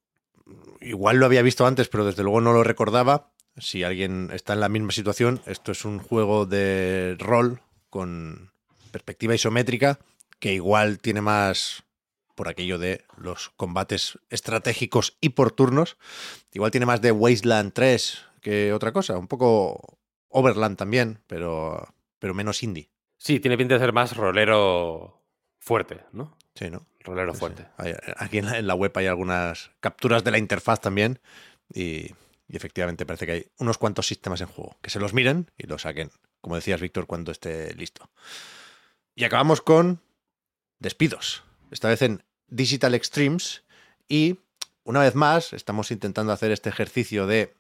igual 0.80 1.18
lo 1.18 1.26
había 1.26 1.42
visto 1.42 1.66
antes, 1.66 1.90
pero 1.90 2.06
desde 2.06 2.24
luego 2.24 2.42
no 2.42 2.54
lo 2.54 2.64
recordaba. 2.64 3.34
Si 3.58 3.84
alguien 3.84 4.30
está 4.32 4.54
en 4.54 4.62
la 4.62 4.70
misma 4.70 4.92
situación, 4.92 5.42
esto 5.46 5.72
es 5.72 5.84
un 5.84 6.00
juego 6.00 6.46
de 6.46 7.16
rol 7.20 7.62
con 7.90 8.52
perspectiva 8.92 9.36
isométrica 9.36 10.00
que 10.40 10.54
igual 10.54 11.00
tiene 11.00 11.22
más 11.22 11.84
por 12.36 12.48
aquello 12.48 12.80
de 12.80 13.04
los 13.18 13.50
combates 13.50 14.18
estratégicos 14.30 15.18
y 15.22 15.30
por 15.30 15.52
turnos. 15.52 15.98
Igual 16.54 16.72
tiene 16.72 16.86
más 16.86 17.02
de 17.02 17.12
Wasteland 17.12 17.74
3 17.74 18.26
que 18.42 18.74
otra 18.74 18.92
cosa, 18.92 19.18
un 19.18 19.28
poco 19.28 20.00
Overland 20.30 20.78
también, 20.78 21.22
pero 21.28 21.94
pero 22.22 22.36
menos 22.36 22.62
indie. 22.62 22.92
Sí, 23.18 23.40
tiene 23.40 23.58
pinta 23.58 23.74
de 23.74 23.80
ser 23.80 23.94
más 23.94 24.16
rolero 24.16 25.24
fuerte, 25.60 26.02
¿no? 26.12 26.38
Sí, 26.54 26.70
¿no? 26.70 26.86
Rolero 27.00 27.34
Sí, 27.34 27.40
fuerte. 27.40 27.64
sí. 27.64 27.70
Hay- 27.78 27.96
Aquí 28.18 28.38
en 28.38 28.46
la, 28.46 28.60
en 28.60 28.68
la 28.68 28.76
web 28.76 28.92
hay 28.96 29.08
algunas 29.08 29.72
capturas 29.80 30.24
de 30.24 30.30
la 30.32 30.38
interfaz 30.38 30.80
también 30.82 31.20
y, 31.74 32.12
y 32.48 32.56
efectivamente 32.56 33.06
parece 33.08 33.26
que 33.26 33.32
hay 33.32 33.48
unos 33.58 33.78
cuantos 33.80 34.06
sistemas 34.06 34.40
en 34.42 34.48
juego. 34.48 34.78
Que 34.82 34.92
se 34.92 35.00
los 35.00 35.14
miren 35.14 35.50
y 35.58 35.66
los 35.66 35.82
saquen, 35.82 36.12
como 36.42 36.56
decías, 36.56 36.80
Víctor, 36.80 37.08
cuando 37.08 37.32
esté 37.32 37.74
listo. 37.74 38.10
Y 39.16 39.24
acabamos 39.24 39.62
con 39.62 40.00
despidos. 40.80 41.44
Esta 41.72 41.88
vez 41.90 42.02
en 42.04 42.24
Digital 42.48 42.94
Extremes 42.94 43.64
y 44.08 44.40
una 44.84 45.00
vez 45.00 45.16
más 45.16 45.54
estamos 45.54 45.90
intentando 45.90 46.34
hacer 46.34 46.52
este 46.52 46.70
ejercicio 46.70 47.26
de 47.28 47.56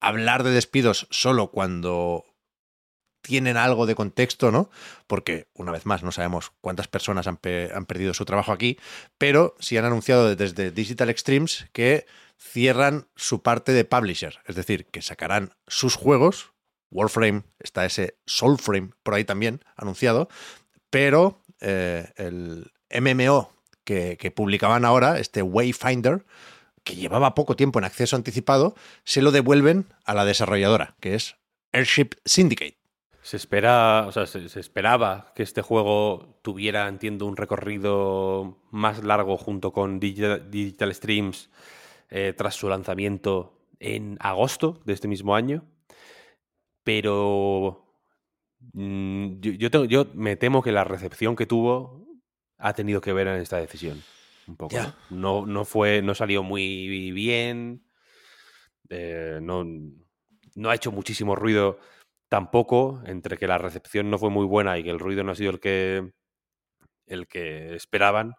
hablar 0.00 0.42
de 0.44 0.50
despidos 0.50 1.06
solo 1.10 1.50
cuando 1.50 2.24
tienen 3.20 3.56
algo 3.56 3.86
de 3.86 3.94
contexto, 3.94 4.50
¿no? 4.50 4.70
Porque, 5.06 5.48
una 5.54 5.72
vez 5.72 5.86
más, 5.86 6.02
no 6.02 6.12
sabemos 6.12 6.52
cuántas 6.60 6.88
personas 6.88 7.26
han, 7.26 7.36
pe- 7.36 7.70
han 7.74 7.84
perdido 7.86 8.14
su 8.14 8.24
trabajo 8.24 8.52
aquí, 8.52 8.78
pero 9.18 9.54
sí 9.58 9.76
han 9.76 9.84
anunciado 9.84 10.34
desde 10.36 10.70
Digital 10.70 11.10
Extremes 11.10 11.66
que 11.72 12.06
cierran 12.38 13.08
su 13.16 13.42
parte 13.42 13.72
de 13.72 13.84
publisher, 13.84 14.38
es 14.46 14.54
decir, 14.54 14.86
que 14.86 15.02
sacarán 15.02 15.54
sus 15.66 15.96
juegos, 15.96 16.52
Warframe, 16.90 17.42
está 17.58 17.84
ese 17.84 18.16
Soulframe 18.26 18.90
por 19.02 19.14
ahí 19.14 19.24
también 19.24 19.62
anunciado, 19.76 20.28
pero 20.88 21.42
eh, 21.60 22.12
el 22.16 22.72
MMO 22.90 23.52
que 23.84 24.32
publicaban 24.34 24.84
ahora, 24.84 25.18
este 25.18 25.42
Wayfinder, 25.42 26.24
que 26.84 26.94
llevaba 26.94 27.34
poco 27.34 27.56
tiempo 27.56 27.78
en 27.78 27.84
acceso 27.84 28.16
anticipado, 28.16 28.74
se 29.04 29.20
lo 29.20 29.30
devuelven 29.32 29.92
a 30.04 30.14
la 30.14 30.24
desarrolladora, 30.24 30.94
que 31.00 31.14
es 31.14 31.36
Airship 31.72 32.10
Syndicate. 32.24 32.77
Se 33.28 33.36
espera, 33.36 34.06
o 34.06 34.12
sea, 34.12 34.24
se, 34.24 34.48
se 34.48 34.58
esperaba 34.58 35.32
que 35.34 35.42
este 35.42 35.60
juego 35.60 36.38
tuviera, 36.40 36.88
entiendo, 36.88 37.26
un 37.26 37.36
recorrido 37.36 38.56
más 38.70 39.04
largo 39.04 39.36
junto 39.36 39.70
con 39.70 40.00
Digital, 40.00 40.50
Digital 40.50 40.94
Streams 40.94 41.50
eh, 42.08 42.32
tras 42.34 42.54
su 42.54 42.70
lanzamiento 42.70 43.60
en 43.80 44.16
agosto 44.20 44.80
de 44.86 44.94
este 44.94 45.08
mismo 45.08 45.34
año. 45.34 45.66
Pero 46.84 47.84
mm, 48.72 49.40
yo, 49.40 49.52
yo 49.52 49.70
tengo- 49.70 49.84
yo 49.84 50.06
me 50.14 50.36
temo 50.36 50.62
que 50.62 50.72
la 50.72 50.84
recepción 50.84 51.36
que 51.36 51.44
tuvo 51.46 52.06
ha 52.58 52.72
tenido 52.72 53.00
que 53.00 53.12
ver 53.12 53.26
en 53.28 53.40
esta 53.40 53.58
decisión. 53.58 54.02
Un 54.46 54.56
poco. 54.56 54.74
No, 55.10 55.44
no 55.44 55.64
fue, 55.66 56.00
no 56.02 56.14
salió 56.14 56.42
muy 56.42 57.10
bien. 57.12 57.84
eh, 58.88 59.38
no, 59.42 59.64
no 60.54 60.70
ha 60.70 60.74
hecho 60.74 60.90
muchísimo 60.92 61.36
ruido 61.36 61.78
tampoco, 62.28 63.02
entre 63.06 63.38
que 63.38 63.46
la 63.46 63.58
recepción 63.58 64.10
no 64.10 64.18
fue 64.18 64.30
muy 64.30 64.46
buena 64.46 64.78
y 64.78 64.84
que 64.84 64.90
el 64.90 64.98
ruido 64.98 65.24
no 65.24 65.32
ha 65.32 65.36
sido 65.36 65.50
el 65.52 65.60
que 65.60 66.12
el 67.06 67.26
que 67.28 67.74
esperaban, 67.74 68.34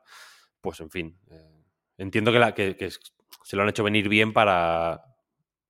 pues 0.62 0.80
en 0.80 0.90
fin. 0.92 1.20
eh, 1.32 1.64
entiendo 1.98 2.32
que, 2.32 2.40
la, 2.40 2.54
que, 2.54 2.76
que 2.78 2.86
es- 2.88 3.00
se 3.44 3.56
lo 3.56 3.64
han 3.64 3.70
hecho 3.70 3.84
venir 3.84 4.10
bien 4.10 4.34
para 4.34 5.04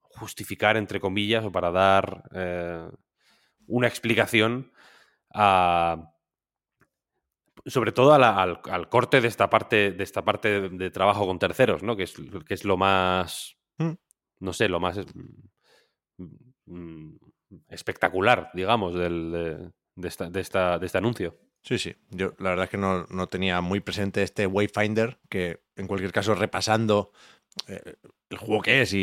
justificar, 0.02 0.78
entre 0.78 1.00
comillas, 1.00 1.46
o 1.46 1.52
para 1.52 1.72
dar 1.72 2.24
eh, 2.34 2.90
una 3.68 3.88
explicación 3.88 4.72
a 5.34 6.12
sobre 7.66 7.92
todo 7.92 8.14
a 8.14 8.18
la- 8.20 8.42
al, 8.42 8.62
al 8.72 8.90
corte 8.90 9.22
de 9.22 9.28
esta 9.28 9.50
parte 9.50 9.92
de 9.92 10.04
esta 10.04 10.24
parte 10.24 10.62
de, 10.62 10.70
de 10.70 10.92
trabajo 10.92 11.26
con 11.28 11.40
terceros, 11.40 11.84
¿no? 11.84 11.96
Que 11.96 12.04
es, 12.04 12.14
que 12.46 12.54
es 12.54 12.64
lo 12.66 12.78
más 12.78 13.56
Mm. 13.78 13.94
no 14.42 14.52
sé, 14.54 14.68
lo 14.68 14.82
más 14.82 14.98
mm, 16.18 16.26
mm, 16.66 17.16
espectacular, 17.70 18.50
digamos, 18.54 18.94
del, 18.96 19.72
de, 19.96 20.08
esta, 20.08 20.30
de, 20.30 20.40
esta, 20.42 20.80
de 20.80 20.86
este 20.86 20.98
anuncio. 20.98 21.38
Sí, 21.62 21.78
sí. 21.78 21.96
Yo 22.10 22.34
la 22.40 22.52
verdad 22.52 22.66
es 22.66 22.70
que 22.72 22.78
no, 22.78 23.06
no 23.10 23.28
tenía 23.28 23.62
muy 23.62 23.80
presente 23.80 24.24
este 24.24 24.48
Wayfinder, 24.48 25.20
que 25.30 25.62
en 25.76 25.88
cualquier 25.88 26.12
caso 26.12 26.36
repasando 26.36 27.12
eh, 27.68 27.96
el 28.30 28.38
juego 28.38 28.62
que 28.62 28.82
es 28.82 28.94
y, 28.94 29.00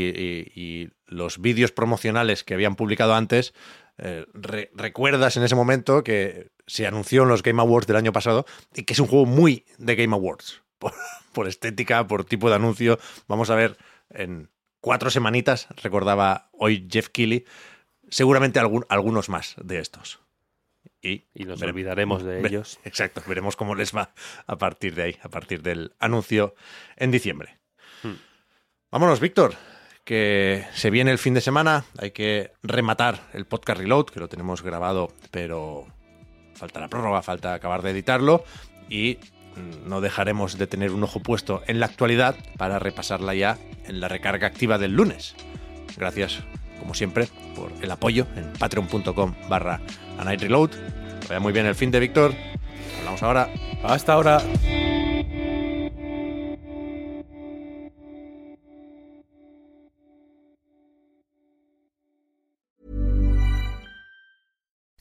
y- 0.54 0.90
los 1.08 1.40
vídeos 1.40 1.70
promocionales 1.70 2.42
que 2.42 2.54
habían 2.54 2.74
publicado 2.74 3.14
antes, 3.14 3.54
eh, 3.98 4.26
re- 4.34 4.70
recuerdas 4.74 5.36
en 5.36 5.44
ese 5.44 5.54
momento 5.54 6.02
que 6.02 6.50
se 6.66 6.84
anunció 6.86 7.22
en 7.22 7.28
los 7.28 7.44
Game 7.44 7.62
Awards 7.62 7.86
del 7.86 7.96
año 7.96 8.12
pasado 8.12 8.44
y 8.74 8.82
que 8.82 8.92
es 8.94 8.98
un 8.98 9.06
juego 9.06 9.24
muy 9.24 9.64
de 9.78 9.94
Game 9.94 10.14
Awards. 10.14 10.62
Por, 10.78 10.92
por 11.32 11.48
estética, 11.48 12.06
por 12.06 12.24
tipo 12.26 12.50
de 12.50 12.56
anuncio. 12.56 12.98
Vamos 13.28 13.48
a 13.48 13.54
ver 13.54 13.78
en 14.10 14.50
cuatro 14.80 15.08
semanitas, 15.08 15.68
recordaba 15.82 16.50
hoy 16.52 16.86
Jeff 16.90 17.08
Keighley, 17.08 17.46
seguramente 18.08 18.58
algún- 18.58 18.86
algunos 18.88 19.28
más 19.28 19.54
de 19.62 19.78
estos. 19.80 20.20
Y, 21.02 21.24
Y 21.34 21.44
nos 21.44 21.60
vere- 21.60 21.70
olvidaremos 21.72 22.22
de 22.24 22.40
ellos. 22.46 22.78
Exacto, 22.84 23.22
veremos 23.26 23.54
cómo 23.56 23.74
les 23.74 23.94
va 23.94 24.12
a 24.46 24.56
partir 24.56 24.94
de 24.94 25.02
ahí, 25.02 25.16
a 25.22 25.28
partir 25.28 25.62
del 25.62 25.94
anuncio 26.00 26.54
en 26.96 27.10
diciembre. 27.10 27.58
Hmm. 28.02 28.14
Vámonos, 28.90 29.20
Víctor, 29.20 29.54
que 30.04 30.64
se 30.74 30.90
viene 30.90 31.10
el 31.10 31.18
fin 31.18 31.34
de 31.34 31.40
semana, 31.40 31.84
hay 31.98 32.12
que 32.12 32.52
rematar 32.62 33.20
el 33.34 33.44
podcast 33.46 33.80
Reload, 33.80 34.06
que 34.06 34.20
lo 34.20 34.28
tenemos 34.28 34.62
grabado, 34.62 35.12
pero 35.30 35.86
falta 36.54 36.80
la 36.80 36.88
prórroga, 36.88 37.22
falta 37.22 37.54
acabar 37.54 37.82
de 37.82 37.90
editarlo 37.90 38.44
y 38.88 39.18
mm, 39.56 39.88
no 39.88 40.00
dejaremos 40.00 40.58
de 40.58 40.66
tener 40.66 40.92
un 40.92 41.02
ojo 41.04 41.20
puesto 41.20 41.62
en 41.66 41.78
la 41.80 41.86
actualidad 41.86 42.36
para 42.56 42.78
repasarla 42.78 43.34
ya 43.34 43.58
en 43.84 44.00
la 44.00 44.08
recarga 44.08 44.46
activa 44.46 44.78
del 44.78 44.92
lunes. 44.94 45.34
Gracias, 45.96 46.42
como 46.78 46.94
siempre, 46.94 47.28
por 47.54 47.72
el 47.82 47.90
apoyo 47.90 48.26
en 48.36 48.52
patreon.com 48.52 49.34
barra 49.48 49.80
a 50.18 50.24
Reload. 50.24 50.70
Vaya 51.28 51.40
muy 51.40 51.52
bien 51.52 51.66
el 51.66 51.74
fin 51.74 51.90
de 51.90 52.00
Víctor. 52.00 52.34
Hablamos 52.98 53.22
ahora. 53.22 53.48
Hasta 53.82 54.12
ahora. 54.12 54.42